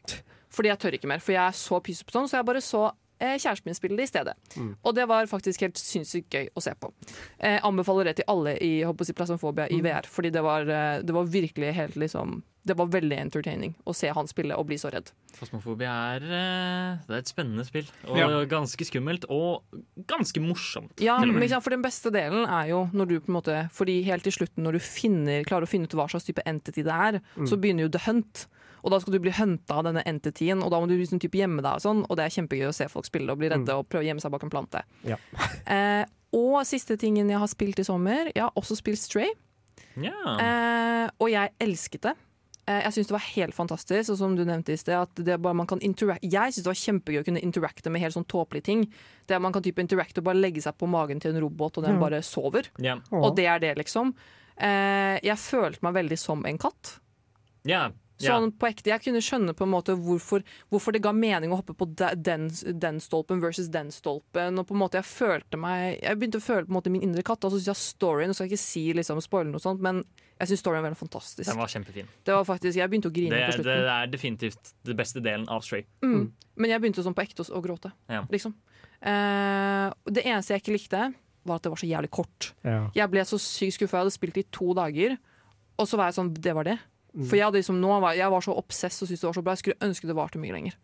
[0.50, 2.62] Fordi jeg tør ikke mer, for jeg er så pyse på sånn, så jeg bare
[2.66, 2.84] så
[3.20, 4.34] eh, kjæresten min spille det i stedet.
[4.56, 4.72] Mm.
[4.82, 6.92] Og det var faktisk helt sinnssykt gøy å se på.
[7.38, 9.06] Eh, anbefaler det til alle i håper
[9.70, 9.80] i Mm.
[9.80, 13.74] i VR, fordi det var, eh, det var virkelig helt liksom Det var veldig entertaining
[13.88, 15.12] å se han spille og bli så redd.
[15.38, 17.88] Fasmofobi er, eh, det er et spennende spill.
[18.08, 18.28] Og Ja.
[18.46, 19.26] ganske skummelt.
[19.30, 19.64] Og
[20.06, 21.00] ganske morsomt.
[21.00, 24.24] Ja, men for Den beste delen er jo når du på en måte Fordi helt
[24.24, 27.22] til slutten, når du finner, klarer å finne ut hva slags type entity det er,
[27.46, 28.48] så begynner jo the hunt.
[28.84, 31.36] Og da skal du bli hunta av denne entityen, og da må du liksom type
[31.38, 31.74] gjemme deg.
[31.76, 34.04] Og sånn Og det er kjempegøy å se folk spille og bli redde og prøve
[34.04, 34.84] å gjemme seg bak en plante.
[35.04, 35.18] Ja.
[35.68, 39.30] Eh, og siste tingen jeg har spilt i sommer, jeg har også spilt Stray.
[39.98, 40.14] Ja.
[40.38, 42.16] Eh, og jeg elsket det.
[42.70, 45.40] Eh, jeg syns det var helt fantastisk, og som du nevnte i sted, at det
[45.42, 48.28] bare man kan interact Jeg syns det var kjempegøy å kunne interacte med helt sånn
[48.30, 48.84] tåpelige ting.
[49.26, 51.80] Det at man kan type interacte og bare legge seg på magen til en robot,
[51.80, 52.70] og den bare sover.
[52.78, 53.00] ja.
[53.16, 54.14] Og det er det, liksom.
[54.60, 57.00] Eh, jeg følte meg veldig som en katt.
[57.66, 57.90] ja.
[57.90, 57.90] ja.
[58.20, 61.60] Sånn på ekte, Jeg kunne skjønne på en måte hvorfor, hvorfor det ga mening å
[61.62, 62.50] hoppe på den,
[62.80, 64.60] den stolpen versus den stolpen.
[64.60, 67.06] Og på en måte Jeg følte meg Jeg begynte å føle på en måte min
[67.08, 67.44] indre katt.
[67.48, 70.04] Og så syns jeg storyen, Nå skal jeg ikke si liksom spoile noe sånt, men
[70.40, 71.48] jeg syns storyen var veldig fantastisk.
[71.48, 72.08] Den var kjempefin.
[72.24, 73.90] Det var faktisk, Jeg begynte å grine Det, på det slutten.
[73.96, 75.84] er definitivt den beste delen av Stray.
[76.04, 76.32] Mm.
[76.60, 77.92] Men jeg begynte sånn på ekte å, å gråte.
[78.12, 78.26] Ja.
[78.32, 78.54] Liksom.
[79.00, 81.02] Eh, det eneste jeg ikke likte,
[81.48, 82.52] var at det var så jævlig kort.
[82.68, 82.90] Ja.
[82.96, 83.98] Jeg ble så sykt skuffa.
[84.00, 85.16] Jeg hadde spilt i to dager,
[85.80, 86.78] og så var jeg sånn Det var det.
[87.14, 87.26] Mm.
[87.26, 89.44] For jeg, hadde liksom, nå var, jeg var så obsess og syntes det var så
[89.46, 89.56] bra.
[89.58, 90.78] Jeg skulle ønske det varte mye lenger.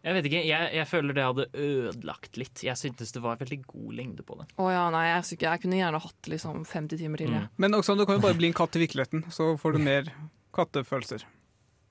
[0.00, 2.62] Jeg vet ikke, jeg, jeg føler det hadde ødelagt litt.
[2.64, 4.46] Jeg syntes det var veldig god lengde på det.
[4.56, 7.34] Å ja, nei, jeg, ikke- jeg kunne gjerne hatt liksom 50 timer til.
[7.36, 7.48] Mm.
[7.60, 10.08] Men også, du kan jo bare bli en katt i virkeligheten, så får du mer
[10.56, 11.26] kattefølelser.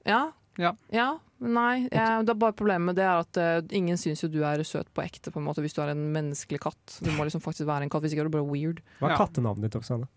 [0.10, 0.32] Ja.
[0.58, 0.74] Ja.
[0.92, 1.10] ja
[1.40, 1.86] nei.
[1.88, 4.64] Jeg, det er bare Problemet med det er at uh, ingen syns jo du er
[4.68, 6.98] søt på ekte på en måte hvis du er en menneskelig katt.
[7.06, 8.82] Du må liksom faktisk være en katt, hvis ikke er du bare weird.
[9.00, 10.10] Hva er kattenavnet ditt, Oksane?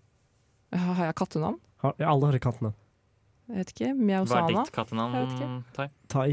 [0.73, 1.61] Har jeg kattenavn?
[1.85, 2.75] Har, ja, alle har kattenavn.
[3.53, 3.89] Jeg vet ikke.
[4.27, 5.65] Hva er ditt kattenavn.
[5.77, 5.89] Tai?
[6.09, 6.29] Tai.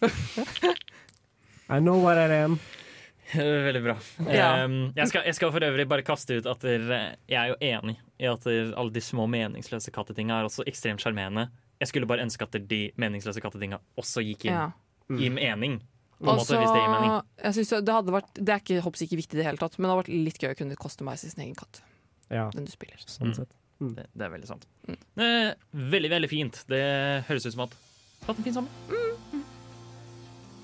[1.70, 2.58] I know what I am.
[3.34, 3.94] Veldig bra.
[4.26, 4.64] Ja.
[4.64, 6.88] Um, jeg, skal, jeg skal for øvrig bare kaste ut at der,
[7.30, 11.04] jeg er jo enig i at der, alle de små meningsløse kattetinga er også ekstremt
[11.04, 11.46] sjarmerende.
[11.80, 14.66] Jeg skulle bare ønske at de meningsløse kattetinga også gikk inn Ja.
[15.14, 15.78] i mening.
[16.20, 17.14] På en måte, hvis det gir mening.
[17.46, 19.86] jeg synes det, hadde vært, det er ikke, ikke viktig i det hele tatt, men
[19.86, 21.80] det hadde vært litt gøy å kunne koste meg sin egen katt.
[22.28, 22.98] Ja, Den du spiller.
[23.06, 23.36] sånn Mm.
[23.38, 23.54] sett.
[23.80, 24.66] Det, det er veldig sant.
[24.86, 24.98] Mm.
[25.90, 26.64] Veldig, veldig fint.
[26.68, 26.82] Det
[27.28, 27.76] høres ut som at
[28.26, 28.70] hatt en fin sommer.
[28.92, 29.44] Mm.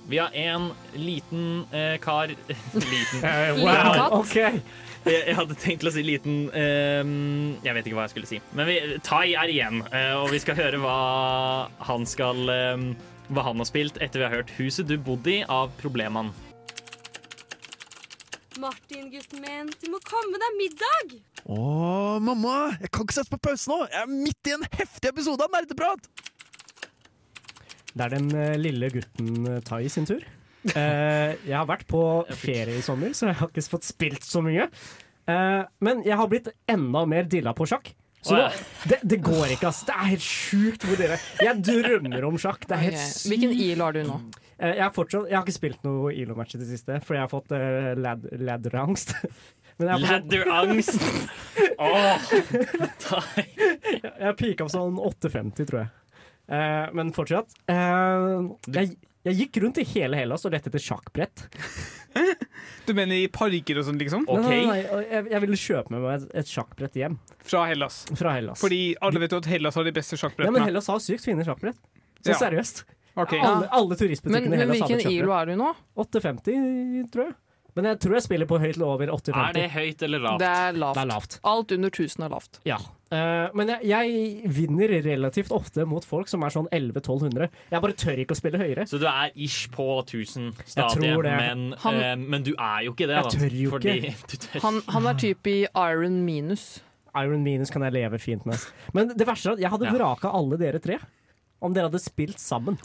[0.08, 2.26] Vi har en liten eh, kar
[2.74, 3.24] Liten.
[3.24, 3.94] Eh, wow.
[3.94, 4.12] katt.
[4.12, 4.36] OK!
[5.06, 7.02] Jeg, jeg hadde tenkt å si liten eh,
[7.62, 8.40] Jeg vet ikke hva jeg skulle si.
[8.58, 10.96] Men vi, Tai er igjen, eh, og vi skal høre hva
[11.88, 12.88] han skal ehm,
[13.30, 16.30] Hva han har spilt etter vi har hørt 'Huset du bodde i' av Probleman.
[18.62, 21.18] Martin, gutten min, du må komme deg middag!
[21.47, 22.72] Å, mamma!
[22.82, 23.84] Jeg kan ikke sette på pause nå!
[23.86, 26.09] Jeg er midt i en heftig episode av Nerdeprat!
[27.97, 30.24] Det er den eh, lille gutten eh, Tai sin tur.
[30.66, 32.01] Eh, jeg har vært på
[32.44, 34.66] ferie i sommer, så jeg har ikke fått spilt så mye.
[35.30, 37.92] Eh, men jeg har blitt enda mer dilla på sjakk.
[38.26, 39.84] Så Å, nå, det, det går ikke, ass.
[39.86, 42.66] Det er helt sjukt hvor dere Jeg drømmer om sjakk.
[42.66, 43.30] Det er helt sykt.
[43.30, 44.18] Hvilken IL har du nå?
[44.57, 47.26] Eh, jeg, har fortsatt, jeg har ikke spilt noe ILO-match i det siste, fordi jeg
[47.26, 48.68] har fått uh, lad,
[49.79, 50.97] ladderangst.
[50.97, 53.27] Men jeg har fortsatt- på Åh,
[54.20, 55.91] Jeg pika opp sånn 8,50, tror jeg.
[56.47, 57.53] Eh, men fortsatt.
[57.68, 58.97] eh, jeg,
[59.27, 61.47] jeg gikk rundt i hele Hellas og lette etter sjakkbrett.
[62.87, 64.22] Du mener i parker og sånn, liksom?
[64.31, 64.45] OK.
[64.47, 67.97] Nei, nei, nei, jeg, jeg ville kjøpe med meg et, et sjakkbrett hjem Fra Hellas.
[68.16, 68.61] fra Hellas.
[68.62, 70.64] Fordi alle vet jo at Hellas har de beste ja, men sjakkbrettene.
[70.70, 71.81] Hellas har sykt fine sjakkbrett.
[72.22, 72.39] Så Ja.
[72.47, 72.85] seriøst.
[73.16, 73.33] Ok.
[73.41, 75.43] Alle, alle Men, turistbutikkene i men Hellas har hvilken ILO sjakkbrett.
[75.43, 75.68] er du nå?
[76.07, 77.35] 8,50, tror jeg.
[77.77, 79.37] Men jeg tror jeg spiller på høyt over 80-50.
[79.43, 80.41] Er det høyt eller lavt?
[80.41, 80.97] Det er lavt.
[80.97, 81.35] Det er lavt.
[81.53, 82.61] Alt under 1000 er lavt.
[82.64, 82.79] Ja.
[83.07, 87.51] Uh, men jeg, jeg vinner relativt ofte mot folk som er sånn 1100-1200.
[87.70, 88.87] Jeg bare tør ikke å spille høyere.
[88.91, 91.37] Så du er ish på 1000 Jeg tror det.
[91.37, 93.20] men, Han- uh, men du er jo ikke det.
[93.20, 93.37] Jeg da.
[93.37, 94.14] tør jo Fordi ikke.
[94.33, 94.61] du tør.
[94.66, 96.66] Han, han er type i iron minus.
[97.16, 98.61] Iron Minus kan jeg leve fint med.
[98.93, 99.93] Men det verste er at jeg hadde Ja.
[99.95, 100.99] vraka alle dere tre.
[101.64, 102.76] Om dere hadde spilt sammen.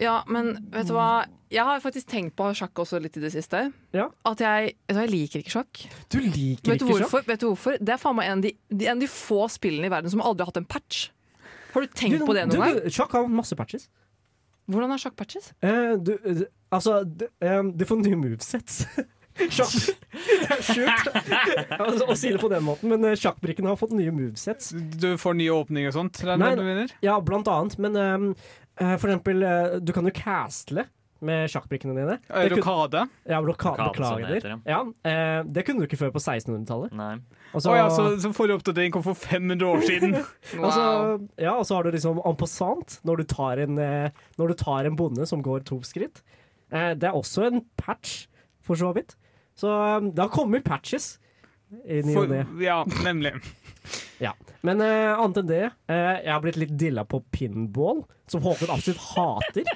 [0.00, 1.24] Ja, men vet du hva?
[1.52, 3.64] Jeg har faktisk tenkt på sjakk også litt i det siste.
[3.92, 4.06] Ja.
[4.28, 5.80] At jeg, du, jeg liker ikke sjakk.
[6.06, 7.26] Du liker Vet du, ikke sjakk?
[7.28, 7.80] vet du hvorfor?
[7.82, 10.22] Det er faen meg en av de, en av de få spillene i verden som
[10.22, 11.08] aldri har hatt en patch.
[11.74, 12.94] Har du tenkt Du, på det du, noen gang?
[12.94, 13.88] Sjakk har masse patches.
[14.70, 15.50] Hvordan er sjakk-patches?
[15.64, 18.84] Uh, du, eh, altså, du, eh, du får nye movesets.
[19.56, 19.74] Sjakk
[20.42, 21.10] Det er sjukt
[21.82, 24.72] altså, å si det på den måten, men eh, sjakkbrikkene har fått nye movesets.
[24.72, 26.22] Du får nye åpninger og sånt?
[26.28, 26.96] Nei, du mener?
[27.04, 27.78] Ja, blant annet.
[27.82, 28.26] Men um,
[28.80, 30.86] uh, for eksempel, uh, du kan jo castle
[31.22, 32.16] med sjakkbrikkene dine.
[32.50, 33.04] Rokade?
[33.30, 34.24] Ja, beklager.
[34.26, 36.96] heter, Ja, eh, det kunne du ikke før på 1600-tallet.
[36.98, 37.12] Nei.
[37.52, 40.16] Og Å så- ja, så, så forrige oppdatering kom for 500 år siden.
[40.64, 40.86] Og så,
[41.38, 43.78] ja, og så har du liksom en passant når du tar en,
[44.40, 46.24] når du tar en bonde som går to skritt.
[46.72, 48.26] Eh, det er også en patch,
[48.62, 49.16] for så vidt.
[49.58, 49.72] Så
[50.16, 51.18] da kommer patches
[52.12, 53.34] For, ja, nemlig.
[54.62, 58.70] Men uh, annet enn det, uh, jeg har blitt litt dilla på pinball, som Håkon
[58.70, 59.66] absolutt hater.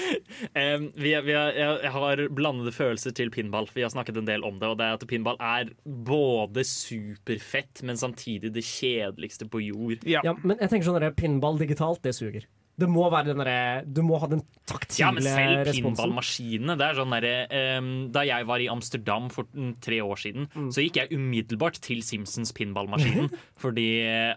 [0.60, 3.68] um, vi, vi har, jeg, jeg har blandede følelser til pinball.
[3.72, 4.68] Vi har snakket en del om det.
[4.68, 10.04] Og det er at pinball er både superfett, men samtidig det kjedeligste på jord.
[10.04, 10.20] Ja.
[10.26, 12.44] Ja, men jeg tenker sånn at pinball digitalt, det suger.
[12.78, 15.00] Det må være den derre Du må ha den taktile responsen.
[15.00, 15.24] Ja, men
[15.64, 16.76] selv pinballmaskinene.
[16.76, 20.48] Det er sånn derre, um, Da jeg var i Amsterdam for mm, tre år siden,
[20.56, 20.68] Mm.
[20.72, 23.30] så gikk jeg umiddelbart til Simpsons pinballmaskinen.
[23.62, 23.86] fordi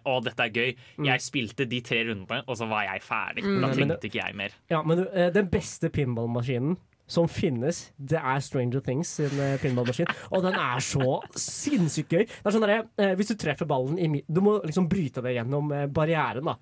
[0.06, 0.76] Å, dette er gøy.
[1.06, 3.44] Jeg spilte de tre rundene, og så var jeg ferdig.
[3.44, 3.62] Da Mm.
[3.76, 4.52] Det- tenkte ikke jeg mer.
[4.70, 6.78] Ja, men uh, den beste pinballmaskinen
[7.10, 10.06] som finnes, det er Stranger Things sin eh, pinballmaskin.
[10.32, 12.28] Og den er så sinnssykt gøy.
[12.28, 15.40] Det er sånn der, eh, Hvis du treffer ballen i Du må liksom bryte deg
[15.40, 16.54] gjennom barrieren, da.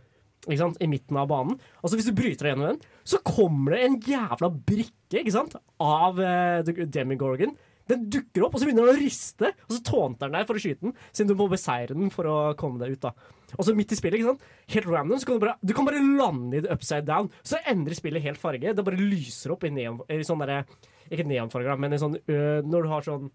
[0.47, 0.81] Ikke sant?
[0.83, 1.57] I midten av banen.
[1.81, 5.35] Og så hvis du bryter deg gjennom den, så kommer det en jævla brikke ikke
[5.35, 5.57] sant?
[5.83, 7.55] av uh, Demigorgon.
[7.87, 10.59] Den dukker opp, og så begynner den å riste, og så tånter den deg for
[10.59, 10.95] å skyte den.
[11.15, 13.05] Siden du må beseire den for å komme deg ut.
[13.05, 14.43] da Og så midt i spillet, ikke sant?
[14.75, 17.31] helt random, så kan du bare, du kan bare lande i det upside down.
[17.47, 18.75] Så endrer spillet helt farge.
[18.75, 20.01] Det bare lyser opp i neon...
[20.11, 20.65] I sånn derre
[21.07, 23.29] Ikke neonfarger, men i sånn ø, Når du har sånn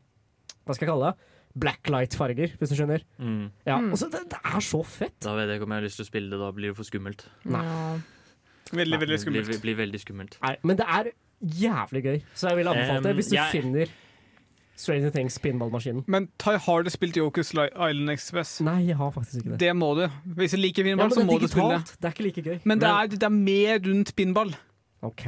[0.66, 1.30] Hva skal jeg kalle det?
[1.58, 3.02] Blacklight-farger, hvis du skjønner.
[3.18, 3.50] Mm.
[3.66, 5.18] Ja, og så det, det er så fett.
[5.20, 6.38] Da vet jeg ikke om jeg har lyst til å spille det.
[6.40, 7.26] Da blir det for skummelt.
[7.44, 7.64] Nei.
[8.72, 9.46] Veldig, veldig skummelt.
[9.50, 10.38] blir, blir veldig skummelt.
[10.42, 11.10] Nei, men det er
[11.42, 13.86] jævlig gøy, så jeg vil anbefale det Um, hvis du jeg- finner
[14.76, 16.04] Stranger Things pinballmaskinen.
[16.08, 18.60] Men Ty, har du spilt Yokus Island Express?
[18.64, 19.58] Nei, jeg har faktisk ikke det.
[19.60, 20.08] Det må du.
[20.34, 21.92] Hvis du liker pinball, ja, så må du spille det.
[22.00, 22.60] Det er ikke like gøy.
[22.64, 24.54] Men det er, det er mer rundt pinball.
[25.02, 25.24] OK.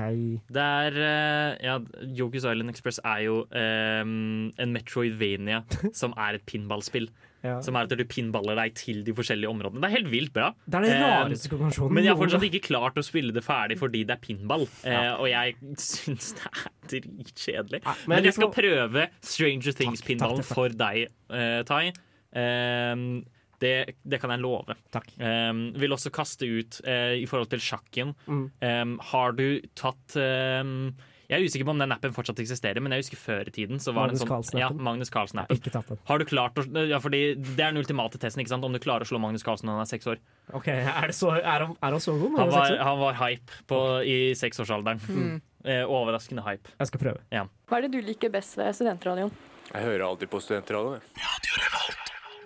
[0.54, 5.64] Det er eh, Ja, Yokus Island Express er jo um, en Metroidvania
[6.00, 7.08] som er et pinballspill.
[7.44, 7.58] Ja.
[7.60, 9.82] Som er at du pinballer deg til de forskjellige områdene.
[9.82, 10.46] Det er helt vilt bra.
[10.64, 11.92] Det er den Eh, rareste kombinasjonen.
[11.98, 14.64] Men jeg har fortsatt ikke klart å spille det ferdig fordi det er pinball.
[14.88, 17.82] Eh, og jeg syns det er dritkjedelig.
[17.84, 21.92] Ja, Men jeg skal prøve Stranger Things-pinballen for deg, uh, Tai.
[22.34, 23.24] Em,
[23.62, 24.76] det, det kan jeg love.
[24.94, 25.08] Takk.
[25.18, 28.14] Um, vil også kaste ut uh, i forhold til sjakken.
[28.26, 28.46] Mm.
[28.60, 30.92] Um, har du tatt um,
[31.30, 33.80] Jeg er usikker på om den appen fortsatt eksisterer, men jeg husker før i tiden
[33.82, 34.68] så var Magnus sånn, ja?
[34.74, 35.60] Magnus Carlsen-appen.
[35.60, 36.02] Ikke tatt den.
[36.10, 38.66] Har du klart å ja, fordi Det er den ultimate testen, ikke sant?
[38.66, 40.20] om du klarer å slå Magnus Carlsen når han er seks år.
[40.52, 42.38] Ok, Er, det så, er, han, er han så god?
[42.42, 45.02] Han var, han var hype på, i seksårsalderen.
[45.08, 45.34] Mm.
[45.64, 46.76] Eh, overraskende hype.
[46.76, 47.24] Jeg skal prøve.
[47.32, 49.32] Hva er det du liker best ved studentradioen?
[49.72, 51.00] Jeg hører alltid på studentradioen.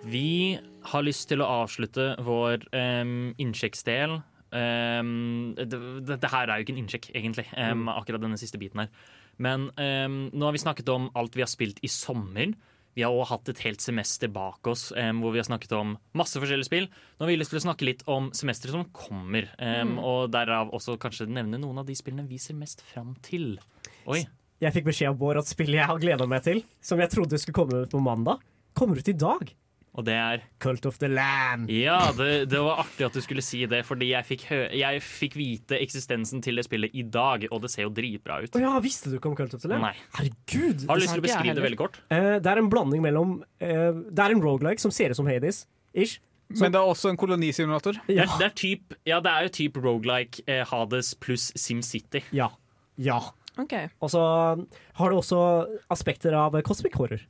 [0.07, 4.19] Vi har lyst til å avslutte vår um, innsjekksdel.
[4.49, 5.67] Um, det,
[6.07, 8.93] det, det her er jo ikke en innsjekk, egentlig, um, akkurat denne siste biten her.
[9.39, 12.51] Men nå har vi snakket om alt vi har spilt i sommer.
[12.97, 16.35] Vi har også hatt et helt semester bak oss hvor vi har snakket om masse
[16.35, 16.89] forskjellige spill.
[16.89, 20.73] Nå har vi lyst til å snakke litt om semesteret som kommer, um, og derav
[20.75, 23.53] også kanskje nevne noen av de spillene vi ser mest fram til.
[24.11, 24.25] Oi.
[24.59, 27.39] Jeg fikk beskjed av Bård at spillet jeg har gleda meg til, som jeg trodde
[27.39, 28.43] skulle komme ut på mandag,
[28.75, 29.55] kommer ut i dag.
[29.99, 31.67] Og det er Cult of the Land.
[31.73, 35.01] Ja, det, det var artig at du skulle si det, fordi jeg fikk, hø jeg
[35.03, 38.55] fikk vite eksistensen til det spillet i dag, og det ser jo dritbra ut.
[38.55, 39.83] Oh, ja, visste du ikke om Cult of the Land?
[39.83, 39.91] Nei.
[40.15, 40.85] Herregud!
[40.87, 41.99] Har du lyst til å beskrive det veldig kort?
[42.07, 45.27] Uh, det er en blanding mellom uh, Det er en rogelike som ser ut som
[45.27, 45.65] Hades.
[45.91, 46.21] Ish.
[46.57, 47.99] Men det er også en kolonisimulator.
[48.07, 52.23] Er, det, er typ, ja, det er jo typ rogelike eh, Hades pluss SimCity.
[52.33, 52.47] Ja.
[52.97, 53.19] Ja.
[53.59, 53.91] Okay.
[54.01, 55.43] Og så har det også
[55.93, 57.21] aspekter av cosmic horror.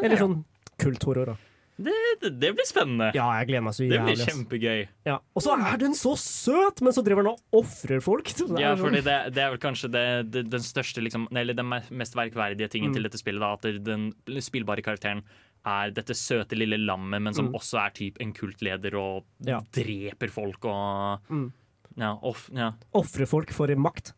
[0.00, 0.40] Eller sånn
[0.82, 1.34] kulthorror.
[1.34, 1.49] da.
[1.80, 3.10] Det, det, det blir spennende.
[3.16, 4.80] Ja, jeg gleder meg så det blir kjempegøy.
[5.08, 5.14] Ja.
[5.34, 8.28] Og så er den så søt, men så driver den og ofrer folk.
[8.60, 12.68] Ja, sånn- fordi det, det er vel kanskje den største liksom, Eller den mest verkverdige
[12.70, 12.94] tingen Mm.
[12.98, 13.40] til dette spillet.
[13.40, 14.10] Da, at den
[14.44, 15.22] spillbare karakteren
[15.66, 17.56] er dette søte lille lammet, men som Mm.
[17.58, 19.60] også er typ en kultleder og Ja.
[19.72, 21.52] dreper folk og Mm.
[21.96, 22.70] Ja, off, ja.
[22.94, 24.12] Ofre folk for makt.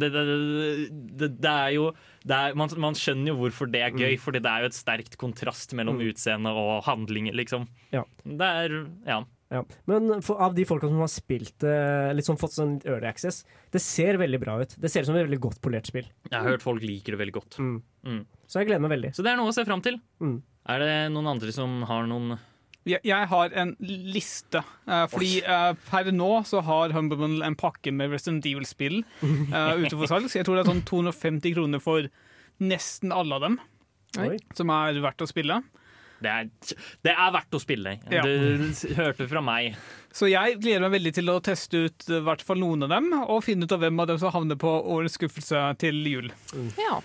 [0.00, 1.86] Det, det, det, er jo
[2.26, 4.20] er, man, man skjønner jo hvorfor det er gøy, Mm.
[4.22, 7.66] fordi det er jo et sterkt kontrast mellom utseende og handling, liksom.
[7.94, 8.04] Ja.
[8.24, 8.76] Det er
[9.06, 9.22] Ja.
[9.46, 9.60] Ja.
[9.86, 13.44] Men for, av de folka som har spilt eh, litt sånn, fått sånn early access,
[13.70, 14.74] det ser veldig bra ut.
[14.74, 16.08] Det ser ut som et veldig godt polert spill.
[16.26, 17.58] Jeg har hørt folk liker det veldig godt.
[17.62, 17.76] Mm.
[18.02, 18.24] Mm.
[18.50, 19.12] Så jeg gleder meg veldig.
[19.14, 20.00] Så det er noe å se fram til.
[20.18, 20.40] Mm.
[20.74, 22.34] Er det noen andre som har noen
[22.86, 24.62] Jeg, har en liste.
[24.86, 29.96] eh, fordi eh, per nå så har Humble en pakke med Resident Evil-spill uh, ute
[29.96, 30.30] for salg.
[30.30, 32.06] Så jeg tror det er sånn 250 kroner for
[32.62, 33.58] nesten alle av dem.
[34.22, 34.36] Oi.
[34.56, 35.60] Som er verdt å spille.
[36.22, 36.46] Det er,
[37.04, 37.98] det er verdt å spille.
[38.08, 38.22] Ja.
[38.24, 39.76] Du hørte fra meg.
[40.16, 43.10] Så jeg gleder meg veldig til å teste ut eh, hvert fall noen av dem,
[43.26, 46.32] og finne ut av hvem av dem som havner på årets skuffelse til jul.
[46.80, 47.02] Ja.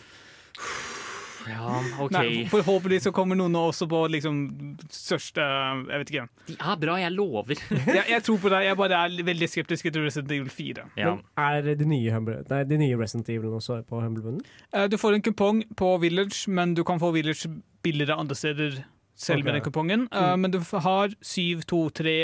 [1.50, 2.12] Ja, OK.
[2.14, 4.38] Nei, forhåpentligvis så kommer noen også på liksom
[4.94, 6.26] største Jeg vet ikke.
[6.52, 7.56] De er bra, jeg lover.
[7.98, 10.86] Jeg, jeg tror på deg, jeg bare er veldig skeptisk til Resident Evil 4.
[11.00, 11.16] Ja.
[11.16, 14.42] Men er de nye, Humble, nei, de nye Resident Evil også på Humblebunnen?
[14.74, 17.50] Eh, Du får en kupong på Village, men du kan få Village
[17.84, 18.84] billigere andre steder
[19.18, 20.08] selv med den kupongen.
[20.12, 20.40] Mm.
[20.42, 22.16] men du har 7, 2, 3,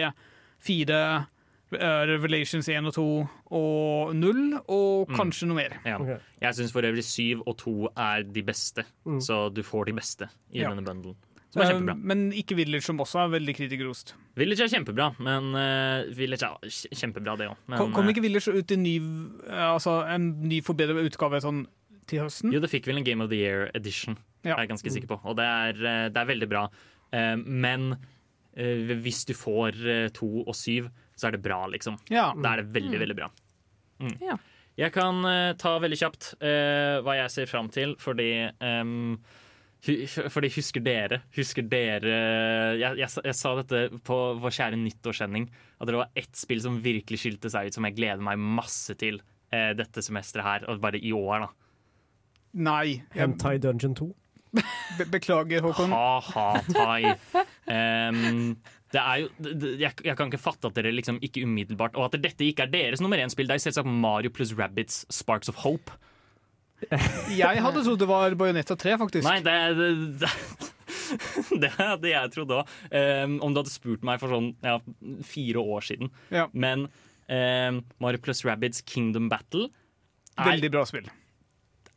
[0.66, 1.26] 4, eh,
[1.72, 3.06] Revelations 1 og 2
[3.52, 5.16] og 0, og Mm.
[5.16, 5.80] kanskje noe mer.
[5.86, 5.98] Ja.
[6.00, 6.18] Okay.
[6.42, 9.20] Jeg syns for øvrig 7 og 2 er de beste, Mm.
[9.22, 10.70] så du får de beste i Ja.
[10.70, 11.16] denne bundlen.
[11.50, 12.04] Som er Eh, kjempebra.
[12.04, 14.14] men ikke Village, som også er veldig kritikerrost.
[14.36, 16.58] Village er kjempebra, men uh, Village er
[16.94, 17.78] kjempebra, det òg.
[17.78, 18.98] Kom, kom ikke Village ut i ny,
[19.48, 21.66] eh, altså en ny forbedret utgave sånn
[22.06, 22.52] til høsten?
[22.54, 24.56] Jo, det fikk vel en Game of the Year edition, Ja.
[24.56, 25.20] er jeg ganske sikker på.
[25.26, 26.68] Og det er, eh, det er veldig bra.
[27.14, 27.94] Uh, Men
[28.58, 31.98] uh, hvis du får eh, to og syv, så er det bra, liksom.
[32.14, 32.30] Ja.
[32.38, 33.32] Da er det veldig, veldig bra.
[34.04, 34.14] Mm.
[34.22, 34.38] Ja.
[34.78, 38.30] Jeg kan uh, ta veldig kjapt uh, hva jeg ser fram til, fordi
[38.62, 39.18] um,
[40.34, 42.14] fordi husker dere Husker dere
[42.80, 45.46] Jeg, jeg, jeg sa dette på vår kjære nyttårssending,
[45.78, 48.98] at det var ett spill som virkelig skilte seg ut, som jeg gleder meg masse
[49.00, 49.22] til
[49.54, 51.50] eh, dette semesteret her, og bare i år, da.
[52.68, 52.98] Nei.
[53.14, 54.10] Jeg Hentai Dungeon 2.
[54.98, 55.94] be beklager, Håkon.
[55.94, 57.14] Ha-ha, tai.
[58.96, 62.46] Jo, det, jeg, jeg kan ikke fatte at dere liksom ikke umiddelbart Og at dette
[62.46, 63.50] ikke er deres nummer én-spill.
[63.50, 65.92] Det er selvsagt Mario pluss Rabbids Sparks of Hope.
[67.34, 69.26] Jeg hadde trodd det var Bajonetta 3, faktisk.
[69.26, 69.90] Nei, det, det,
[70.22, 70.32] det,
[71.64, 72.74] det hadde jeg trodd òg.
[73.42, 74.78] om du hadde spurt meg for sånn ja,
[75.26, 76.12] fire år siden.
[76.34, 76.46] Ja.
[76.54, 76.86] Men
[77.28, 79.72] um, Mario pluss Rabbids Kingdom Battle
[80.38, 81.10] er Veldig bra spill.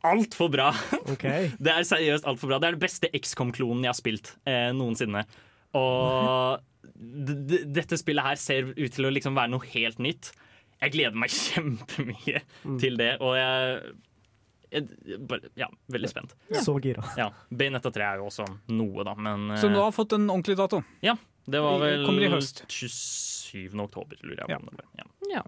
[0.07, 0.71] altfor bra.
[1.13, 1.51] Okay.
[1.63, 2.59] Det er seriøst altfor bra.
[2.61, 5.23] Det er den beste XCOM-klonen jeg har spilt eh, noensinne.
[5.77, 6.65] Og
[7.01, 10.31] dette spillet her ser ut til å liksom være noe helt nytt.
[10.81, 12.41] Jeg gleder meg kjempemye
[12.81, 13.93] til det, og jeg,
[14.71, 16.35] jeg bare, Ja, veldig spent.
[16.61, 17.05] Så gira.
[17.19, 20.29] Ja, Bayonetta 3 er jo også noe, da, men eh, Så du har fått en
[20.29, 20.83] ordentlig dato.
[21.05, 21.17] Ja,
[21.49, 22.63] det var vel Kommer i høst.
[22.69, 23.73] 27.
[23.81, 24.53] oktober, lurer jeg på.
[24.53, 24.61] Ja.
[24.61, 24.87] om det var.
[25.01, 25.09] Ja.
[25.31, 25.43] Ja.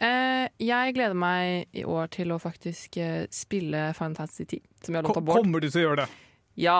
[0.00, 4.94] Eh, jeg gleder meg i år til å faktisk uh, spille Final Fantasy 10, som
[4.94, 5.42] jeg har lånt av Bård.
[5.42, 6.08] kommer du til å gjøre det?
[6.60, 6.78] Ja.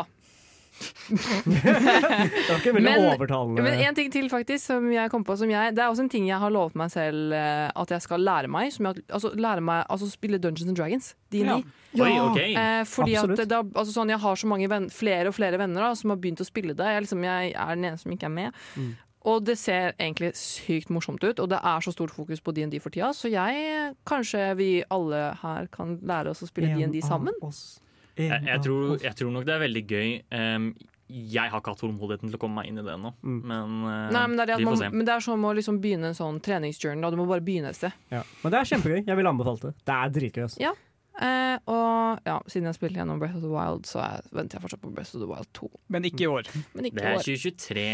[1.11, 3.63] Det var ikke veldig Men- overtalende.
[3.67, 6.09] Men en ting til faktisk som jeg kom på som jeg, Det er også en
[6.13, 8.73] ting jeg har lovet meg selv eh, at jeg skal lære meg.
[8.73, 11.15] Som jeg, altså, lære meg altså, spille Dungeons and Dragons.
[11.31, 11.45] D&D.
[11.45, 11.59] Ja.
[12.05, 12.55] Oi, okay.
[12.55, 13.51] Eh, fordi at Absolutt.
[13.53, 16.17] har- altså sånn, Jeg har så mange venn, flere og flere venner da, som har
[16.19, 16.87] begynt å spille det.
[16.87, 18.53] Jeg, liksom, jeg er den eneste som ikke er med.
[18.77, 18.97] Mm.
[19.27, 22.81] Og det ser egentlig sykt morsomt ut, og det er så stort fokus på DND
[22.81, 23.11] for tida.
[23.13, 27.35] Så jeg, kanskje vi alle her kan lære oss å spille DND sammen.
[27.43, 27.81] oss.
[28.29, 30.09] Jeg, jeg, tror, jeg tror nok det er veldig gøy.
[30.31, 30.75] Um,
[31.11, 33.41] jeg har ikke hatt tålmodigheten til å komme meg inn i det ennå, Mm.
[33.43, 36.15] men uh, Nei, men det, er man, men det er som å liksom begynne en
[36.15, 37.11] sånn treningsjourney.
[37.11, 37.93] Du må bare begynne et sted.
[38.15, 38.23] Ja.
[38.45, 39.01] Men det er kjempegøy.
[39.09, 39.73] Jeg ville anbefalt det.
[39.85, 40.43] Det er dritgøy.
[40.47, 40.61] altså.
[40.63, 40.73] Ja.
[41.21, 44.63] Eh, og ja, siden jeg spilte gjennom Breath of the Wild, så jeg, venter jeg
[44.63, 45.69] fortsatt på Breath of the Wild 2.
[45.93, 46.47] Men ikke i år.
[46.79, 47.85] Men ikke Det er 2023.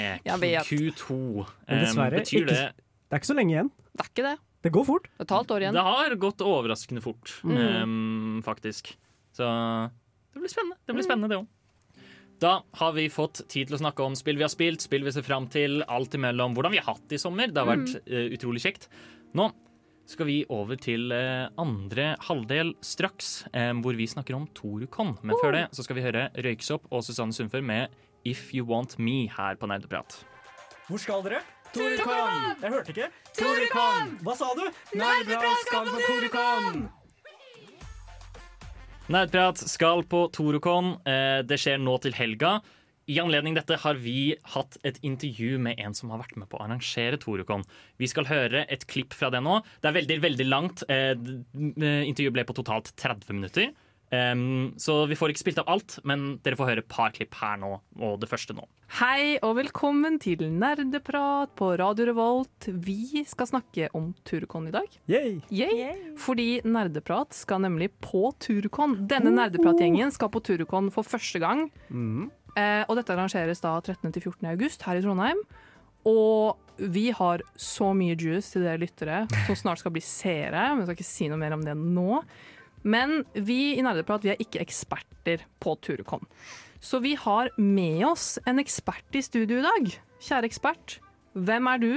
[0.68, 1.16] Q2.
[1.16, 3.70] Um, dessverre betyr ikke- det Det er ikke så lenge igjen.
[3.96, 4.36] Det er ikke det.
[4.62, 5.02] Det går fort.
[5.04, 5.72] Det er et halvt år igjen.
[5.74, 7.82] Det har gått overraskende fort, Mm.
[7.82, 8.94] um, faktisk.
[9.32, 9.90] Så
[10.36, 11.52] det blir spennende, det blir spennende, det òg.
[12.44, 15.12] Da har vi fått tid til å snakke om spill vi har spilt, spill vi
[15.14, 17.48] ser fram til, alt imellom hvordan vi har hatt det i sommer.
[17.48, 18.90] Det har vært uh, utrolig kjekt.
[19.36, 19.48] Nå
[20.06, 25.14] skal vi over til uh, andre halvdel straks, um, hvor vi snakker om Torukon.
[25.24, 27.96] Men før det så skal vi høre Røyksopp og Susanne Sundfør med
[28.28, 30.20] If You Want Me her på Nerdeprat.
[30.90, 31.40] Hvor skal dere?
[31.72, 32.52] Torukon!
[32.60, 33.08] Jeg hørte ikke.
[33.40, 34.14] Torukon!
[34.28, 34.64] Hva sa du?
[34.92, 36.86] Nerdeprat skal på Torukan!
[39.06, 40.96] Nerdprat skal på Torocon.
[41.06, 42.58] Eh, Det skjer nå til helga.
[43.06, 46.58] I anledning dette har vi hatt et intervju med en som har vært med på
[46.58, 47.62] å arrangere Torukon.
[48.02, 49.60] Vi skal høre et klipp fra det nå.
[49.80, 50.82] Det er veldig veldig langt.
[50.90, 53.70] Eh, eh, Intervjuet ble på totalt 30 minutter.
[54.14, 57.34] Em, så vi får ikke spilt av alt, men dere får høre et par klipp
[57.40, 58.66] her nå, og det første nå.
[59.00, 62.68] Hei og velkommen til Nerdeprat på Radio Revolt.
[62.70, 64.86] Vi skal snakke om Turcon i dag.
[65.10, 65.40] Yay.
[65.50, 66.14] Yay.
[66.22, 69.00] Fordi Nerdeprat skal nemlig på Turcon.
[69.10, 71.66] Denne Nerdeprat-gjengen skal på Turcon for første gang.
[71.90, 72.28] Mm.
[72.56, 74.38] Uh, og dette arrangeres da 13.-14.
[74.54, 75.42] august her i Trondheim.
[76.06, 80.68] Og vi har så mye juice til dere lyttere som snart skal bli seere.
[80.70, 82.22] Men jeg skal ikke si noe mer om det nå.
[82.86, 86.22] Men vi i Nerdeprat vi er ikke eksperter på Turkon.
[86.78, 89.96] Så vi har med oss en ekspert i studio i dag.
[90.22, 90.98] Kjære ekspert,
[91.34, 91.92] hvem er du?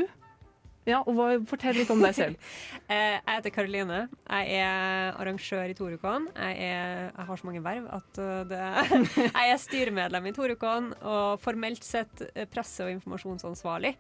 [0.88, 2.39] Ja, og hva, Fortell litt om deg selv.
[2.89, 3.97] Eh, Jeg heter Karoline.
[4.25, 6.23] Jeg er arrangør i Torukon.
[6.34, 8.61] Jeg, er, jeg har så mange verv at uh, det,
[9.27, 13.91] jeg er styremedlem i Torukon og formelt sett eh, presse- og informasjonsansvarlig.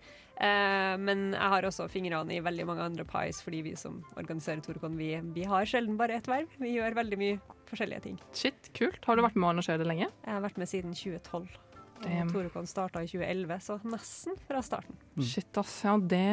[0.41, 4.65] Eh, Men jeg har også fingrene i veldig mange andre pies, fordi vi som organiserer
[4.65, 6.49] Torukon, vi, vi har sjelden bare ett verv.
[6.57, 7.37] Vi gjør veldig mye
[7.69, 8.17] forskjellige ting.
[8.33, 9.03] Shit, kult.
[9.05, 10.09] Har du vært med å arrangere det lenge?
[10.25, 11.45] Jeg har vært med siden 2012.
[11.99, 14.95] Og Torukan starta i 2011, så nesten fra starten.
[15.19, 15.79] Shit, ass.
[15.85, 16.25] Ja, det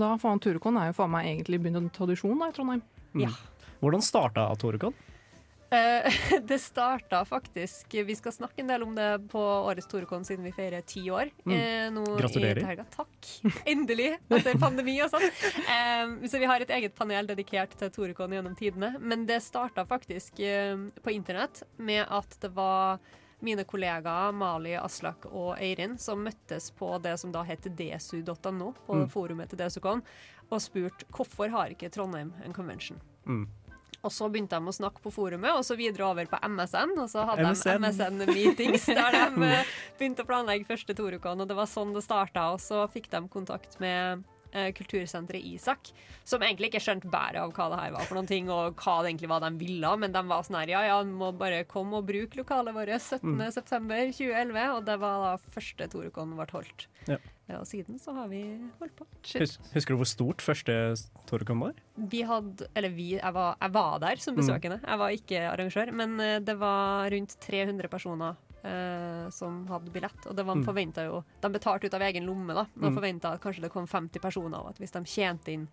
[0.00, 2.82] Da faen, Torekon er jo faen meg egentlig begynt en tradisjon da i Trondheim.
[3.18, 3.30] Ja.
[3.78, 4.96] Hvordan starta Torekon?
[5.70, 6.12] Eh,
[6.48, 10.52] det starta faktisk Vi skal snakke en del om det på årets Torekon siden vi
[10.56, 11.28] feirer ti år.
[11.44, 11.52] Mm.
[11.98, 12.62] eh, Gratulerer.
[12.62, 12.86] i helga.
[12.94, 13.30] Takk.
[13.68, 15.28] Endelig, etter pandemi og sånn.
[15.28, 18.94] Eh, så vi har et eget panel dedikert til Torekon gjennom tidene.
[18.98, 20.74] Men det starta faktisk eh,
[21.04, 23.02] på internett med at det var
[23.40, 28.94] mine kollegaer Mali, Aslak og Eirin som møttes på det som da heter desu.no, på
[28.98, 29.08] Mm.
[29.12, 30.02] forumet til DesuCon,
[30.50, 32.98] og spurt hvorfor har ikke Trondheim en convention.
[33.26, 33.46] Mm.
[34.02, 36.92] Og så begynte de å snakke på forumet, og så videre over på MSN.
[37.02, 37.82] Og så hadde MSN.
[37.82, 39.48] de MSN-meetings der de
[39.98, 42.52] begynte å planlegge første Torukon, og det var sånn det starta.
[42.54, 44.22] Og så fikk de kontakt med
[44.52, 45.90] eh, kultursenteret Isak,
[46.28, 48.98] som egentlig ikke skjønte bæret av hva det her var for noen ting, og hva
[49.02, 52.00] det egentlig var de ville, men de var sånn her, ja ja, må bare komme
[52.00, 56.88] og bruke lokalet vårt 17.9.2011, og det var da første Torukon ble holdt.
[57.08, 57.18] Ja.
[57.48, 58.42] Ja, og siden så har vi
[58.76, 59.06] holdt på.
[59.24, 59.54] Shit.
[59.72, 60.74] husker du hvor stort første
[61.30, 61.78] Torukon var?
[61.96, 65.94] Vi hadde, eller vi, jeg var, jeg var der som besøkende, jeg var ikke arrangør,
[65.96, 68.36] men eh, det var rundt 300 personer
[68.68, 70.64] eh, som hadde billett, og det var Mm.
[71.08, 72.96] jo, de betalte ut av egen lomme da, Man Mm.
[73.00, 75.68] forventet at kanskje det kom 50 personer, og at hvis de tjente inn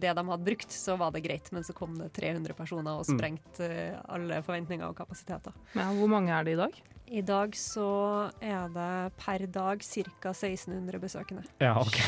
[0.00, 3.04] det de hadde brukt, så var det greit, men så kom det 300 personer og
[3.08, 3.18] Mm.
[3.18, 5.52] sprengte eh, alle forventninger og kapasiteter.
[5.74, 6.82] Ja, hvor mange er det i dag?
[7.14, 10.30] I dag så er det per dag ca.
[10.32, 11.42] 1600 besøkende.
[11.60, 11.98] Ja, ok.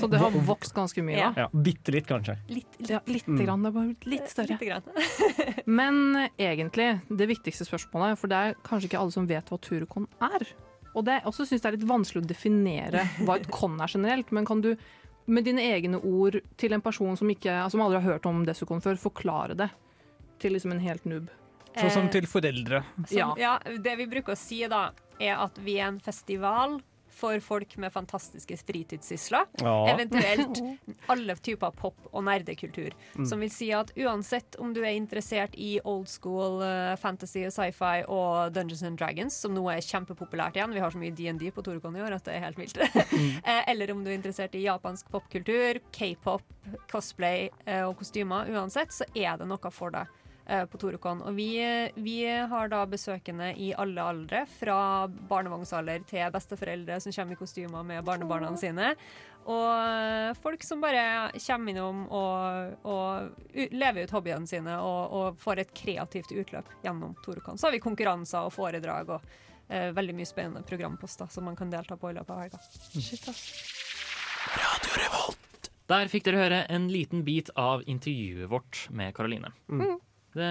[0.00, 1.44] Så det har vokst ganske mye, da?
[1.44, 2.34] Ja, Bitte litt, kanskje.
[2.50, 3.44] Litt, Ja, lite Mm.
[3.46, 3.62] grann.
[3.62, 4.58] Det er bare litt større.
[4.58, 4.82] Litt grann.
[5.66, 9.58] Men eh, egentlig, det viktigste spørsmålet, for det er kanskje ikke alle som vet hva
[9.62, 10.46] Turukon er.
[10.96, 13.86] Og det, jeg også syns det er litt vanskelig å definere hva et kon er
[13.92, 14.30] generelt.
[14.32, 14.74] Men kan du
[15.26, 18.44] med dine egne ord til en person som, ikke, altså, som aldri har hørt om
[18.46, 19.70] Desukon før, forklare det
[20.42, 21.30] til liksom en helt noob?
[21.76, 22.82] Sånn som Eh, til foreldre.
[23.04, 23.58] Som, ja.
[23.60, 26.78] Det vi bruker å si da, er at vi er en festival
[27.16, 29.46] for folk med fantastiske fritidssysler.
[29.62, 29.74] Ja.
[29.94, 30.60] Eventuelt
[31.12, 32.92] alle typer pop- og nerdekultur.
[33.16, 33.26] Mm.
[33.26, 37.54] Som vil si at uansett om du er interessert i old school uh, fantasy og
[37.54, 41.48] sci-fi og Dungeons and Dragons, som nå er kjempepopulært igjen, vi har så mye DND
[41.56, 42.82] på Torukon i år at det er helt vilt.
[43.46, 46.42] Eh, Eller om du er interessert i japansk popkultur, k-pop,
[46.90, 48.48] cosplay uh, og kostymer.
[48.52, 50.10] Uansett så er det noe for deg
[50.46, 51.24] på Torukon.
[51.26, 51.50] Og vi,
[51.98, 54.78] vi har da besøkende i alle aldre, fra
[55.30, 58.92] barnevognsalder til besteforeldre som kommer i kostymer med barnebarna sine.
[59.46, 65.38] Og eh, folk som bare kommer innom og, og lever ut hobbyene sine og, og
[65.38, 67.58] får et kreativt utløp gjennom Torukon.
[67.58, 69.36] Så har vi konkurranser og foredrag og
[69.68, 72.58] eh, veldig mye spennende programposter som man kan delta på i løpet av helga.
[72.98, 73.44] Shit, ass.
[75.86, 79.52] Der fikk dere høre en liten bit av intervjuet vårt med Karoline.
[79.70, 80.00] Mm.
[80.36, 80.50] Det,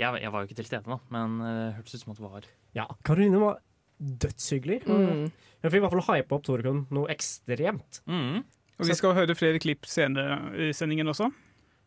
[0.00, 2.20] jeg, jeg var jo ikke til stede, da, men eh, det hørtes ut som at
[2.20, 3.60] det var Ja, Karoline var
[3.96, 4.80] dødshyggelig.
[4.86, 5.26] Mm.
[5.30, 8.02] Hun fikk i hvert fall hype opp Torcon noe ekstremt.
[8.10, 8.44] mm.
[8.76, 10.34] Og vi skal høre flere klipp senere
[10.66, 11.30] i sendingen også.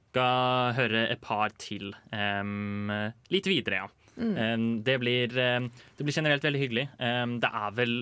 [0.09, 2.89] Skal høre et par til um,
[3.29, 3.89] litt videre, ja.
[4.17, 4.31] Mm.
[4.33, 5.67] Um, det, blir, um,
[5.99, 6.87] det blir generelt veldig hyggelig.
[6.97, 7.93] Det er vel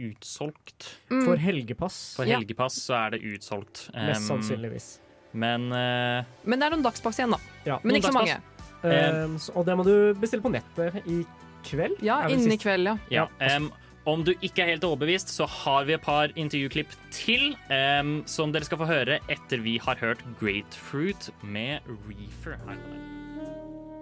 [0.00, 0.86] utsolgt.
[1.10, 1.24] Mm.
[1.26, 1.98] For helgepass.
[2.20, 2.38] For Ja.
[2.38, 3.88] helgepass så er det utsolgt.
[3.98, 5.00] Mest sannsynligvis.
[5.32, 7.38] Men eh, Men det er noen dagspass igjen, da.
[7.66, 7.78] Ja.
[7.82, 8.38] Men Noen ikke så mange.
[8.40, 9.24] dagspass.
[9.24, 11.20] Um, så- og det må du bestille på nettet i
[11.68, 11.98] kveld.
[12.02, 12.96] Ja, er vel innen i kveld, ja.
[13.10, 13.26] ja.
[13.44, 13.70] em,
[14.08, 18.50] om du ikke er helt overbevist, så har vi et par intervjuklipp til em, som
[18.54, 22.56] dere skal få høre etter vi har hørt Grapefruit med Reefer.
[22.64, 23.06] Her kommer.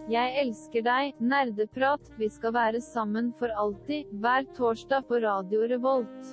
[0.09, 6.31] Jeg elsker deg, nerdeprat, vi skal være sammen for alltid, hver torsdag på Radio Revolt.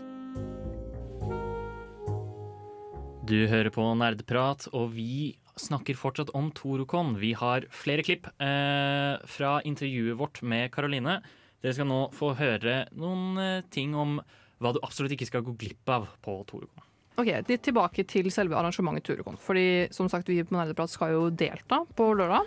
[3.26, 7.16] Du hører på Nerdprat, og vi snakker fortsatt om Torokon.
[7.22, 11.20] Vi har flere klipp eh, fra intervjuet vårt med Karoline.
[11.64, 14.20] Dere skal nå få høre noen eh, ting om
[14.62, 16.84] hva du absolutt ikke skal gå glipp av på Torokon.
[17.16, 19.40] Ok, litt Tilbake til selve arrangementet Turukon.
[19.42, 22.46] Fordi som sagt, vi på Nerdeprat skal jo delta på lørdag.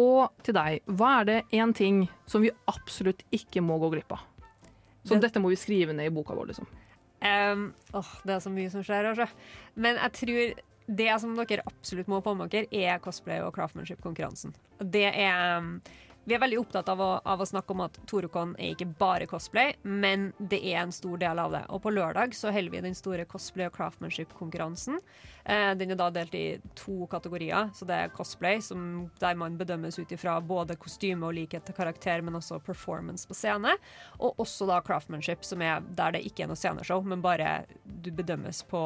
[0.00, 4.16] Og til deg, hva er det én ting som vi absolutt ikke må gå glipp
[4.16, 4.24] av?
[5.04, 6.66] Så Det- dette må vi skrive ned i boka vår, liksom.
[7.20, 9.26] Um, åh, det er så mye som skjer, altså.
[9.76, 10.60] Men jeg tror
[10.90, 14.54] det som dere absolutt må få med dere, er cosplay- og craftmanship-konkurransen.
[14.80, 15.60] Det er
[16.30, 19.26] Vi er veldig opptatt av å, av å snakke om at Torukon er ikke bare
[19.26, 21.64] cosplay, men det er en stor del av det.
[21.74, 25.00] Og på lørdag så holder vi den store cosplay- og craftmanship-konkurransen.
[25.42, 27.72] Eh, den er da delt i to kategorier.
[27.74, 31.74] Så det er cosplay, som, der man bedømmes ut ifra både kostyme og likhet til
[31.74, 33.74] karakter, men også performance på scene.
[34.20, 38.12] Og også da craftmanship, som er der det ikke er noe sceneshow, men bare du
[38.14, 38.84] bedømmes på,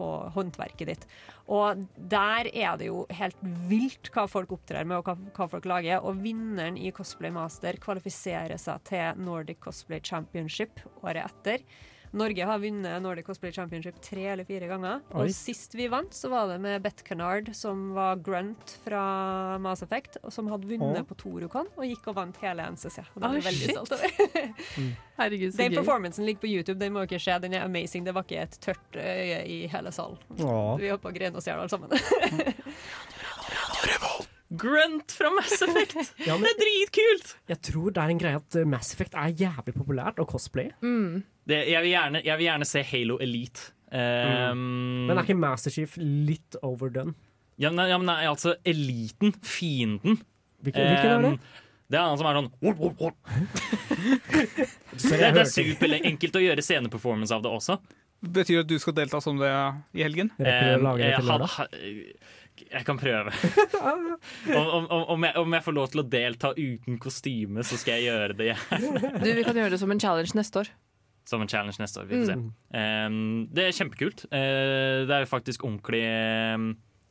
[0.00, 1.06] på håndverket ditt.
[1.50, 5.66] Og der er det jo helt vilt hva folk opptrer med, og hva, hva folk
[5.66, 6.04] lager.
[6.06, 11.64] Og vinneren i Cosplay Master kvalifiserer seg til Nordic Cosplay Championship året etter.
[12.10, 15.02] Norge har vunnet Nordic Cosplay Championship tre eller fire ganger.
[15.14, 15.28] Oi.
[15.28, 19.02] Og sist vi vant, så var det med Beth Canard, som var Grunt fra
[19.62, 21.06] Mass Effect, og som hadde vunnet oh.
[21.06, 22.98] på Torukon og gikk og vant hele NCC.
[23.14, 23.76] Og det vi veldig shit.
[23.76, 24.08] stolt over.
[25.20, 25.78] Herregud, så Den gøy.
[25.78, 27.38] performancen ligger på YouTube, den må dere se.
[27.44, 28.06] Den er amazing.
[28.06, 30.18] Det var ikke et tørt øye i hele salen.
[30.40, 30.74] Oh.
[30.80, 31.94] Vi holdt på å grene oss i hjel alle sammen.
[34.50, 36.14] Grunt fra Mass Effect!
[36.26, 37.36] Ja, men- Det er dritkult!
[37.48, 40.72] Jeg tror det er en greie at Mass Effect er jævlig populært og cosplay.
[40.82, 41.22] cosplaye.
[41.50, 43.70] Det, jeg, vil gjerne, jeg vil gjerne se Halo Elite.
[43.90, 47.16] Um, Men er ikke Master Chief litt overdone?
[47.60, 50.20] Ja, men, ja, men nei, altså eliten, fienden.
[50.62, 51.32] Hvilken- hvilken er det?
[51.34, 51.40] Um,
[51.90, 52.50] Det er han som er sånn.
[54.96, 57.80] Så Det, det er superenkelt å gjøre sceneperformance av det også.
[58.20, 59.50] Betyr det at du skal delta som det
[59.96, 60.30] i helgen?
[60.38, 60.44] Um,
[61.00, 62.14] jeg, jeg,
[62.70, 63.32] jeg kan prøve.
[64.54, 67.98] om, om, om, jeg, om jeg får lov til å delta uten kostyme, så skal
[67.98, 68.54] jeg gjøre det.
[69.24, 70.70] Du, vi kan gjøre det som en challenge neste år.
[71.28, 72.06] Som en challenge neste år.
[72.10, 72.36] Vi får se.
[72.40, 72.52] Mm.
[72.74, 74.24] Um, det er kjempekult.
[74.30, 76.04] Uh, det er jo faktisk ordentlig
[76.56, 76.70] um,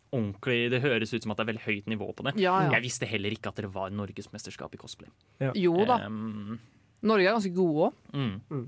[0.10, 2.32] Ordentlig, Det høres ut som at det er veldig høyt nivå på det.
[2.41, 2.72] Ja, ja.
[2.74, 5.12] Jeg visste heller ikke at det var norgesmesterskap i cosplay.
[5.53, 5.99] Jo da.
[6.07, 6.57] Um,
[7.05, 7.99] Norge er ganske gode òg.
[8.18, 8.64] mm.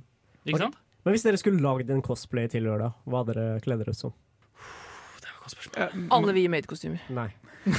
[0.46, 0.78] Ikke sant?
[1.02, 3.98] Men hvis dere skulle lagd en cosplay til lørdag, hva hadde dere kledd dere ut
[3.98, 4.14] som?
[6.14, 7.10] Alle vi i maidkostymer.
[7.10, 7.32] Nei.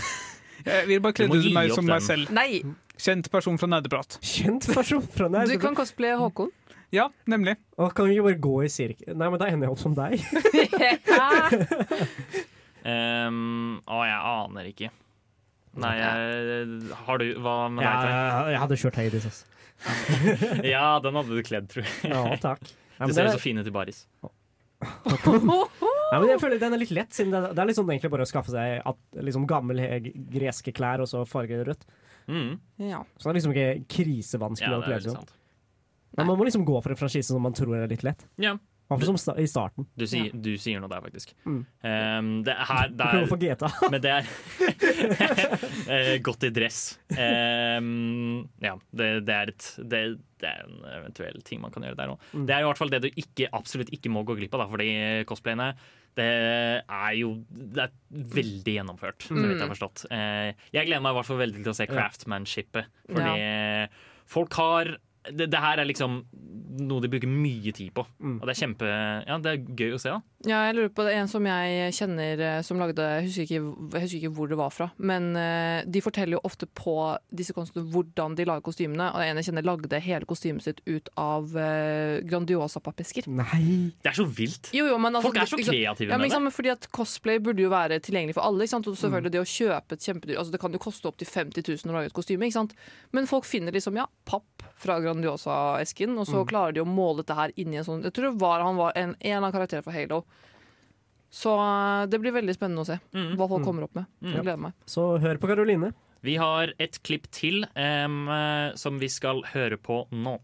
[0.66, 1.94] Jeg vil bare kledde ut meg som den.
[1.94, 2.30] meg selv.
[2.34, 2.62] Nei.
[3.02, 4.18] Kjent person fra Nerdeprat.
[4.22, 6.52] Kjent person fra Du kan cosplaye Håkon.
[6.92, 7.54] Ja, nemlig.
[7.80, 9.94] Og kan vi ikke bare gå i sirkel Nei, men da ender jeg opp som
[9.96, 10.20] deg.
[12.84, 14.90] Um, å, jeg aner ikke.
[15.82, 18.10] Nei, jeg, har du Hva med deg?
[18.12, 19.48] Ja, jeg hadde kjørt Hades, altså.
[20.74, 22.12] Ja, den hadde du kledd, tror jeg.
[22.12, 22.60] Ja, takk.
[23.00, 24.04] Nei, du ser det- så fin ut i baris.
[24.82, 28.26] Nei, men jeg føler Den er litt lett, siden det, det er sånn egentlig bare
[28.26, 29.86] å skaffe seg at, liksom gamle
[30.34, 31.86] greske klær og så farge rødt.
[32.26, 32.58] rødt.
[32.82, 33.00] Ja.
[33.16, 35.38] Så det er liksom ikke krisevanskelig Ja, å det kle seg.
[36.16, 38.26] Men man må liksom gå for en franchise som man tror er litt lett.
[38.42, 38.58] Ja.
[38.92, 39.86] Som i starten.
[39.96, 41.30] Du, sier- du sier noe der, faktisk.
[41.48, 41.60] Mm.
[41.80, 43.70] Um, det, her, det Prøv er, få GTA.
[43.94, 44.26] men det er
[45.94, 46.80] eh, godt i dress.
[47.08, 50.00] Um, ja, det, det, er et, det,
[50.42, 52.26] det er en eventuell ting man kan gjøre der òg.
[52.36, 52.44] Mm.
[52.48, 54.64] Det er jo i hvert fall det du ikke, absolutt ikke må gå glipp av,
[54.66, 54.90] da, fordi
[55.30, 55.70] cosplayene
[56.18, 56.26] det
[56.92, 57.92] er jo det er
[58.36, 59.72] veldig gjennomført, så vidt jeg har Mm.
[59.72, 60.02] forstått.
[60.12, 63.32] Uh, jeg gleder meg i hvert fall veldig til å se craftmanshipet, fordi
[64.36, 64.92] folk har
[65.30, 66.22] det, det her er liksom
[66.80, 68.04] noe de bruker mye tid på.
[68.22, 68.38] Mm.
[68.40, 70.20] Og det er kjempe Ja, det er gøy å se, da.
[70.48, 73.60] Ja, jeg lurer på det en som jeg kjenner eh, som lagde Jeg husker ikke,
[73.94, 76.96] jeg husker ikke hvor det var fra, men eh, de forteller jo ofte på
[77.30, 79.10] disse konstene hvordan de lager kostymene.
[79.12, 83.28] Og en jeg kjenner lagde hele kostymet sitt ut av uh, Grandiosa-pappesker.
[83.30, 84.72] Nei Det er så vilt.
[84.74, 86.54] Jo, jo, men altså, Folk er så kreative ja, men, med det.
[86.56, 88.64] Fordi at Cosplay burde jo være tilgjengelig for alle.
[88.64, 88.90] Ikke sant?
[88.90, 91.92] Og selvfølgelig det å kjøpe et kjempedyr altså Det kan jo koste opptil 50 000
[91.92, 92.48] å lage et kostyme.
[92.48, 92.74] Ikke sant?
[93.14, 96.48] Men folk finner liksom ja, papp fra Grandiosa-esken, og så Mm.
[96.48, 98.92] klarer de å måle dette her inni en sånn Jeg tror det var, han var
[98.96, 100.24] en, en av karakterene fra Halo.
[101.30, 103.64] Så eh, det blir veldig spennende å se hva folk Mm.
[103.64, 104.06] kommer opp med.
[104.22, 104.32] Mm.
[104.34, 104.72] Jeg gleder meg.
[104.86, 105.92] Så hør på Karoline.
[106.22, 110.38] Vi har et klipp til eh, som vi skal høre på nå.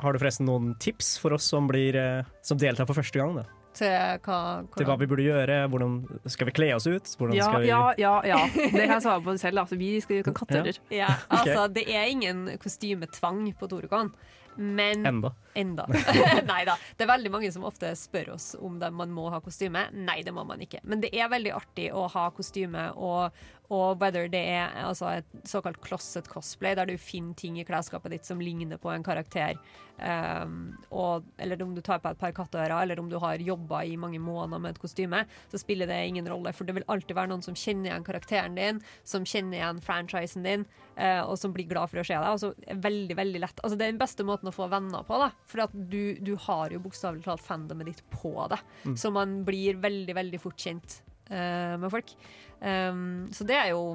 [0.00, 3.36] Har du forresten noen tips for oss som, blir, eh, som deltar for første gang?
[3.36, 3.44] Da?
[3.74, 4.38] Til hva,
[4.76, 5.58] Til hva vi burde gjøre?
[5.72, 5.96] Hvordan
[6.30, 7.10] skal vi kle oss ut?
[7.18, 7.72] Hvordan Ja, skal vi...
[7.72, 8.38] ja, ja, ja.
[8.54, 9.64] Det kan jeg svare på selv.
[9.64, 10.78] Altså, vi skal gjøre katteører.
[10.94, 14.14] Ja, altså, det er ingen kostymetvang på Torekon.
[14.56, 15.32] Men Enda.
[15.54, 15.86] Enda.
[16.46, 16.76] Nei da.
[16.96, 19.88] Det er veldig mange som ofte spør oss om det, man må ha kostyme.
[19.92, 20.82] Nei, det må man ikke.
[20.86, 23.34] Men det er veldig artig å ha kostyme, og,
[23.74, 28.14] og whether det er altså, et såkalt closet cosplay, der du finner ting i klesskapet
[28.14, 29.58] ditt som ligner på en karakter,
[29.98, 30.56] um,
[30.90, 33.96] og, eller om du tar på et par katteører, eller om du har jobba i
[34.00, 36.52] mange måneder med et kostyme, så spiller det ingen rolle.
[36.56, 40.46] For det vil alltid være noen som kjenner igjen karakteren din, som kjenner igjen franchisen
[40.46, 40.66] din,
[40.98, 42.30] uh, og som blir glad for å se deg.
[42.30, 42.52] Altså,
[42.86, 43.62] veldig, veldig lett.
[43.62, 45.30] Altså, det er den beste måten å få venner på, da.
[45.50, 48.64] For du, du har jo bokstavelig talt fandomet ditt på deg.
[48.84, 48.98] Mm.
[49.00, 52.16] Så man blir veldig, veldig fort kjent uh, med folk.
[52.64, 53.94] Um, så det er jo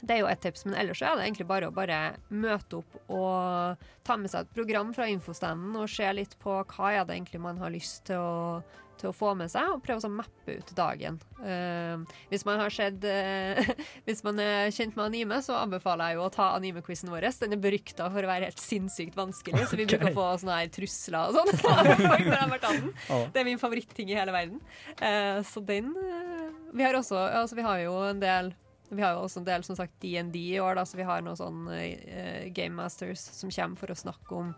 [0.00, 2.98] det er jo et tips, men ellers er det egentlig bare å bare møte opp
[3.10, 7.16] og ta med seg et program fra infostanden og se litt på hva er det
[7.16, 8.60] egentlig man har lyst til å,
[9.00, 11.18] til å få med seg, og prøve å mappe ut dagen.
[11.40, 13.58] Uh, hvis man har sett uh,
[14.06, 17.28] Hvis man er kjent med anime, så anbefaler jeg jo å ta anime-quizen vår.
[17.42, 19.98] Den er berykta for å være helt sinnssykt vanskelig, så vi okay.
[19.98, 22.94] bruker å få sånne her trusler og sånn.
[23.32, 24.62] Det er min favoritting i hele verden.
[25.02, 28.50] Uh, så den eh, Vi har også Altså, vi har jo en del
[28.88, 31.24] vi har jo også en del som sagt DND i år, da, så vi har
[31.24, 34.54] noen sånne uh, Game Masters som kommer for å snakke om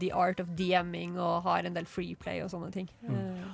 [0.00, 2.88] the art of DMing og har en del freeplay og sånne ting.
[3.04, 3.52] Mm.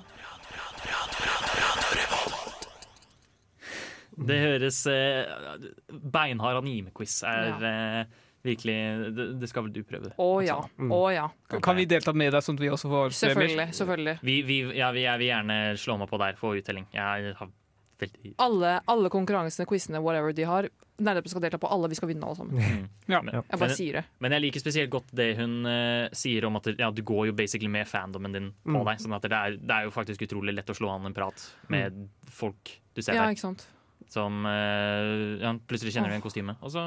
[4.29, 8.75] Det høres uh, Beinhard anime-quiz er eh, virkelig
[9.15, 10.11] det, det skal vel du prøve.
[10.19, 10.57] Å ja.
[10.59, 11.27] Å ja.
[11.63, 13.21] Kan vi delta med deg, sånn at vi også får premier?
[13.21, 13.67] Selvfølgelig.
[13.79, 14.17] selvfølgelig.
[14.27, 16.87] Vi, vi, ja, vi, jeg vil gjerne slå meg på der, få uttelling.
[16.95, 17.55] Jeg har
[17.99, 20.69] veldig Alle, alle konkurransene, quizene, whatever de har,
[20.99, 21.87] Nerdeprat skal delta på alle.
[21.87, 22.87] Vi skal vinne alle sammen.
[23.07, 23.21] Ja.
[23.23, 24.01] Men, Jeg bare sier det.
[24.19, 27.35] Men jeg liker spesielt godt det hun uh, sier om at ja, du går jo
[27.37, 28.83] basically med fandomen din på Mm.
[28.89, 28.99] deg.
[29.05, 31.45] Sånn at det er, det er jo faktisk utrolig lett å slå an en prat
[31.71, 33.31] med folk du ser Ja, der.
[33.37, 33.63] ikke sant.
[34.11, 36.57] Som uh, ja, plutselig kjenner du igjen kostyme.
[36.59, 36.83] Og så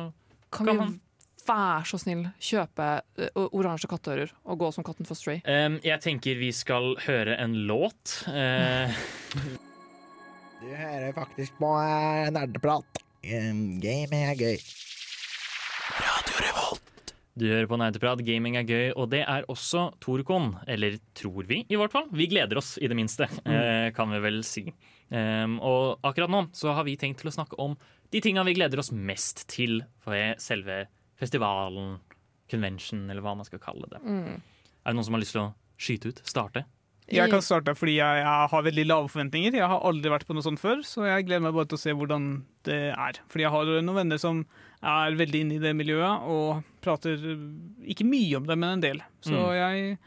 [0.52, 0.94] Kan, kan vi man
[1.48, 5.40] vær så snill kjøpe uh, oransje katteører og gå som katten for Stray?
[5.48, 8.26] Um, Jeg tenker vi skal høre en låt.
[8.28, 8.92] Eh,
[10.62, 13.00] Du hører faktisk på eh, nerdeprat.
[13.22, 14.60] Gaming er gøy.
[15.98, 17.12] Radio Revolt.
[17.34, 20.52] Du hører på Nerdeprat, gaming er gøy, og det er også Torkon.
[20.70, 22.06] Eller tror vi, i hvert fall.
[22.14, 24.68] Vi gleder oss, i det minste, eh, kan vi vel si.
[25.10, 27.74] Og akkurat nå så har vi tenkt til å snakke om
[28.14, 30.84] de tinga vi gleder oss mest til for selve
[31.18, 31.96] festivalen,
[32.52, 34.00] convention, eller hva man skal kalle det.
[34.04, 34.38] Mm.
[34.38, 35.50] Er det noen som har lyst til å
[35.80, 36.22] skyte ut?
[36.28, 36.64] Starte?
[37.12, 39.56] Jeg kan starte fordi jeg, jeg har veldig lave forventninger.
[39.58, 41.82] Jeg har aldri vært på noe sånt før, så jeg gleder meg bare til å
[41.82, 42.28] se hvordan
[42.68, 43.18] det er.
[43.28, 44.44] Fordi jeg har noen venner som
[44.82, 47.20] er veldig inne i det miljøet og prater
[47.84, 49.02] ikke mye om det, men en del.
[49.22, 49.52] Så Mm.
[49.60, 49.98] jeg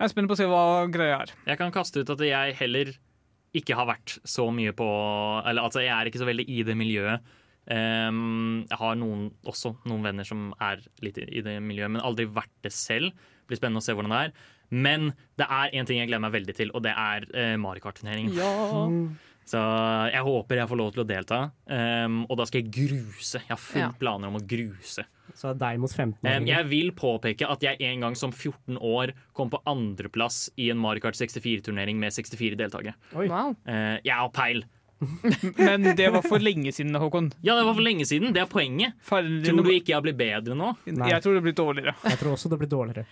[0.00, 1.34] er spent på å se hva greia er.
[1.46, 2.94] Jeg kan kaste ut at jeg heller
[3.54, 4.86] ikke har vært så mye på
[5.44, 7.20] Eller altså, jeg er ikke så veldig i det miljøet.
[7.70, 12.02] Um, jeg har noen, også noen venner som er litt i i det miljøet, men
[12.02, 13.12] aldri vært det selv.
[13.12, 14.32] Det Blir spennende å se hvordan det er.
[14.70, 15.10] Men
[15.40, 18.34] det er én ting jeg gleder meg veldig til, og det er uh, Mario Kart-turneringen.
[18.38, 18.50] Ja.
[19.50, 19.60] Så
[20.12, 23.40] jeg håper jeg får lov til å delta, um, og da skal jeg gruse.
[23.40, 23.96] Jeg har fulle Ja.
[23.98, 25.02] planer om å gruse.
[25.34, 29.12] Så deg mot 15 Um, jeg vil påpeke at jeg en gang som 14 år
[29.34, 32.94] kom på andreplass i en Mario Kart 64-turnering med 64 deltakere.
[33.14, 33.56] Wow.
[33.66, 34.64] Uh, jeg har peil.
[35.56, 37.32] Men det var for lenge siden, Håkon.
[37.42, 38.34] Ja, det var for lenge siden.
[38.36, 38.98] Det er poenget.
[39.08, 40.74] Tror du ikke jeg blir bedre nå?
[40.86, 41.94] Jeg tror det blir dårligere.
[42.04, 43.06] Jeg tror også det blir dårligere.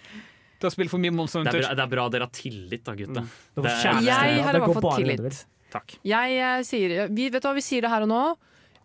[0.58, 2.82] Du har spilt for mye Monster Det er, bra, det er bra dere har tillit,
[2.84, 3.22] da, gutta.
[3.22, 3.28] Mm.
[3.54, 5.44] Det er- Jeg har i hvert fall tillit.
[5.70, 5.98] Takk.
[6.02, 8.22] Jeg eh, sier, vi, vet du hva, vi sier det her og nå.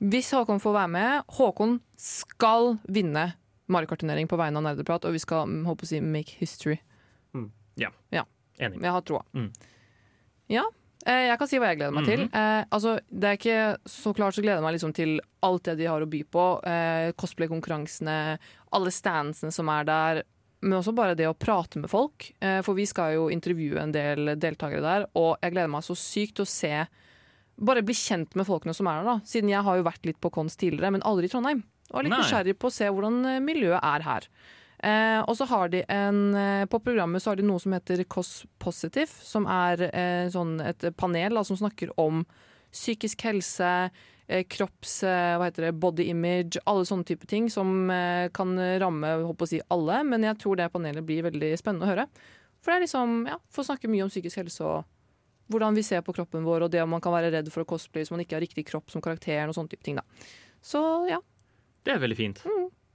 [0.04, 3.34] Hvis Håkon får være med Håkon skal vinne
[3.72, 6.80] Mario Kart-turnering på vegne av Nerdeprat, og vi skal mm, håper å si, make history.
[7.80, 7.90] Ja.
[8.12, 8.26] Ja.
[8.60, 8.82] Enig.
[8.84, 9.24] Jeg har troa.
[9.34, 9.48] Mm.
[10.54, 10.66] Ja.
[11.08, 12.22] Eh, jeg kan si hva jeg gleder meg til.
[12.28, 12.36] Mhm.
[12.38, 15.78] Eh, altså, det er ikke Så klart så gleder jeg meg liksom til alt det
[15.80, 16.44] de har å by på.
[16.68, 18.38] Eh, Cosplay-konkurransene,
[18.74, 20.22] alle standsene som er der.
[20.64, 22.30] Men også bare det å prate med folk.
[22.44, 25.98] Eh, for vi skal jo intervjue en del deltakere der, og jeg gleder meg så
[26.00, 26.76] sykt til å se
[27.54, 29.30] Bare bli kjent med folkene som er der, da.
[29.30, 31.60] Siden jeg har jo vært litt på Kons tidligere, men aldri i Trondheim.
[31.92, 34.26] Og er litt nysgjerrig på å se hvordan eh, miljøet er her.
[34.84, 38.02] Eh, og så har de en eh, På programmet så har de noe som heter
[38.10, 42.26] Kos Positive, som er eh, sånn et panel da, som snakker om
[42.74, 43.70] psykisk helse,
[44.28, 45.02] kropps...
[45.08, 45.74] Eh, hva heter det?
[45.84, 50.00] Body image, alle sånne type ting som eh, kan ramme håper å si, alle.
[50.08, 52.08] Men jeg tror det panelet blir veldig spennende å høre.
[52.64, 54.84] For det er liksom, ja, Få snakke mye om psykisk helse og
[55.52, 57.68] hvordan vi ser på kroppen vår, og det om man kan være redd for å
[57.68, 60.00] cosplaye hvis man ikke har riktig kropp som karakteren og sånne type ting.
[60.00, 60.30] da.
[60.64, 61.20] Så ja.
[61.84, 62.40] Det er veldig fint.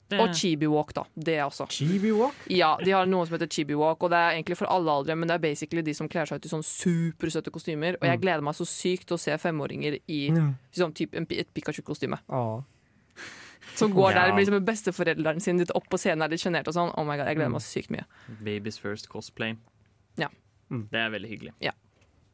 [0.09, 1.03] Det- Og Chibi Walk, da.
[1.15, 1.67] Det også.
[1.69, 2.35] Chibi Walk?
[2.49, 5.15] Ja, de har noe som heter Chibi Walk, og det er egentlig for alle aldre,
[5.15, 7.95] men det er basically de som kler seg ut i sånn supersøte kostymer.
[8.01, 8.23] Og jeg Mm.
[8.23, 10.55] gleder meg så sykt til å se femåringer i Ja.
[10.73, 12.19] sånn type, en, et Pikachu-kostyme.
[12.31, 12.65] Åh.
[13.75, 14.25] Som går Ja.
[14.27, 14.65] der blir liksom
[15.35, 16.93] med sin litt opp på scenen, er litt sjenert og sånn.
[16.97, 18.05] Oh my god, jeg gleder meg så sykt mye.
[18.43, 19.57] Babies first cosplay.
[20.17, 20.29] Ja.
[20.71, 21.53] Det er veldig hyggelig.
[21.61, 21.73] Ja.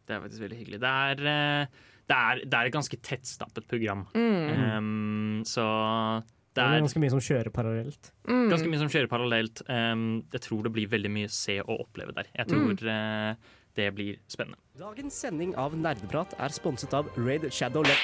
[0.06, 0.80] Det er faktisk veldig hyggelig.
[0.80, 1.66] Det er, eh,
[2.06, 4.06] det er, det er et ganske tettstappet program.
[4.14, 4.76] Mm.
[4.76, 6.22] Um, så
[6.54, 8.12] Det det er ganske mye som kjører parallelt.
[8.28, 8.48] Mm.
[8.52, 9.62] ganske mye som kjører parallelt.
[9.68, 12.28] Um, jeg tror det blir veldig mye se og oppleve der.
[12.36, 12.88] Jeg tror Mm.
[12.88, 13.34] uh,
[13.74, 14.58] det blir spennende.
[14.78, 17.96] Dagens sending av Nerdeprat er sponset av Raid Shadow Le...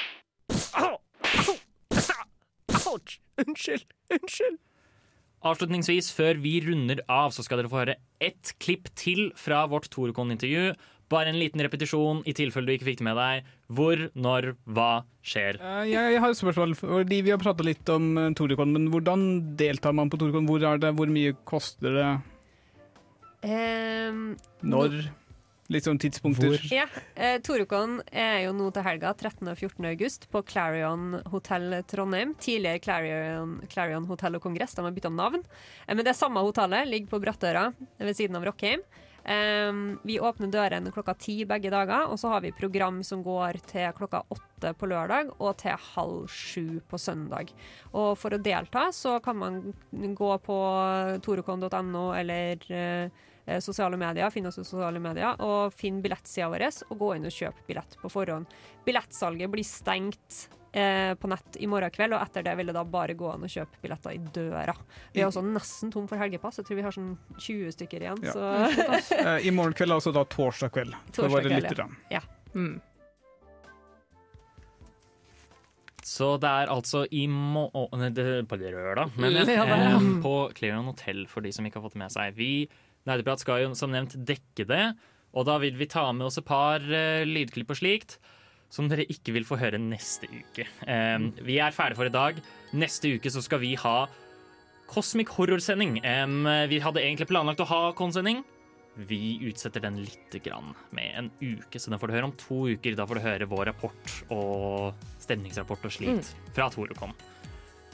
[0.75, 0.97] Au!
[2.91, 3.19] Ouch!
[3.39, 3.85] Unnskyld!
[4.11, 4.59] Unnskyld!
[5.47, 9.87] Avslutningsvis, før vi runder av, så skal dere få høre ett klipp til fra vårt
[9.89, 10.75] Torekon-intervju.
[11.11, 13.49] Bare en liten repetisjon i tilfelle du ikke fikk det med deg.
[13.75, 14.89] Hvor, når, hva
[15.27, 15.59] skjer?
[15.59, 19.25] Eh, Jeg har et spørsmål, fordi Vi har prata litt om eh, Torikon, men hvordan
[19.59, 20.47] deltar man på Torikon?
[20.47, 20.93] Hvor er det?
[20.95, 22.11] Hvor mye koster det?
[23.43, 25.01] Ehm, Når?
[25.71, 26.57] Litt sånn tidspunkter.
[26.67, 26.83] Ja,
[27.15, 29.47] eh, Torukon er jo nå til helga 13.
[29.47, 29.85] og 14.
[29.93, 32.33] august på Clarion Hotel Trondheim.
[32.43, 34.75] Tidligere Clarion, Clarion Hotel og Kongress.
[34.75, 35.45] De har bytta navn.
[35.87, 37.69] Eh, men det er samme hotellet, ligger på Brattøra
[38.01, 38.83] ved siden av Rockheim.
[39.21, 43.59] Um, vi åpner dørene klokka ti begge dager, og så har vi program som går
[43.69, 47.51] til klokka åtte på lørdag og til halv sju på søndag.
[47.93, 49.59] Og for å delta så kan man
[50.17, 50.57] gå på
[51.25, 56.97] torekon.no eller eh, sosiale medier, finne oss i sosiale medier, og finne billettsida vår og
[56.97, 58.49] gå inn og kjøpe billett på forhånd.
[58.87, 62.83] Billettsalget blir stengt eh, på nett i morgen kveld, og etter det vil det da
[62.87, 64.75] bare gå an å kjøpe billetter i døra.
[65.13, 66.61] Vi er også nesten tom for helgepass.
[66.61, 68.23] Jeg tror vi har sånn 20 stykker igjen.
[68.27, 68.35] Ja.
[68.35, 70.95] Så Eh, I morgen kveld, altså da torsdag kveld.
[71.11, 71.89] For Torsdag våre kveld, lyttere.
[72.13, 72.21] ja.
[72.55, 72.79] Mm.
[76.11, 79.57] Så det er altså i morgen på lørdag, mener jeg.
[79.61, 82.33] Eh, på Clearon Hotel, for de som ikke har fått det med seg.
[82.39, 82.51] Vi
[83.09, 84.83] Nerdeprat skal jo som nevnt dekke det,
[85.33, 88.17] og da vil vi ta med oss et par eh, lydklipp og slikt.
[88.71, 90.65] Som dere ikke vil få høre neste uke.
[90.87, 92.37] Um, vi er ferdige for i dag.
[92.71, 94.05] Neste uke så skal vi ha
[94.91, 95.99] Cosmic Horror-sending.
[96.07, 96.41] Em,
[96.71, 98.41] vi hadde egentlig planlagt å ha konsending.
[99.07, 102.57] Vi utsetter den litt grann med en uke, så den får du høre om to
[102.73, 102.97] uker.
[102.99, 107.13] Da får du høre vår rapport og stemningsrapport og slikt fra Torocon.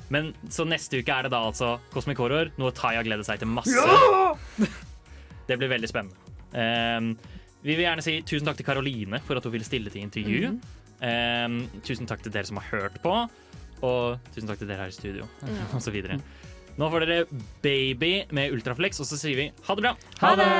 [0.10, 3.52] Men så neste uke er det da altså Cosmic Horror, noe Taya gleder seg til
[3.52, 3.78] masse.
[5.48, 6.34] Det blir veldig spennende.
[6.58, 7.12] Em,
[7.68, 10.54] vi vil gjerne si tusen takk til Karoline for at hun ville stille til intervju.
[11.04, 13.14] Em, tusen takk til dere som har hørt på,
[13.86, 15.58] og tusen takk til dere her i studio, mm.
[15.76, 16.20] og så videre.
[16.78, 19.96] Nå får dere Baby med Ultraflex, og så sier vi ha det bra.
[20.24, 20.52] Ha det!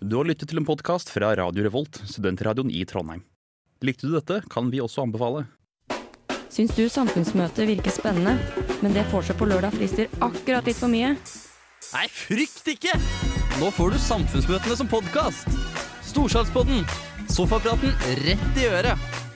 [0.00, 3.26] Du har lyttet til en podkast fra Radio Revolt, studentradioen i Trondheim.
[3.84, 5.44] Likte du dette, kan vi også anbefale.
[6.50, 8.38] Syns du samfunnsmøtet virker spennende,
[8.80, 11.14] men det får seg på lørdag frister akkurat litt for mye?
[11.90, 12.96] Nei, frykt ikke!
[13.58, 15.48] Nå får du Samfunnsmøtene som podkast.
[16.06, 16.86] Storsalgspodden.
[17.30, 19.29] Sofapraten rett i øret.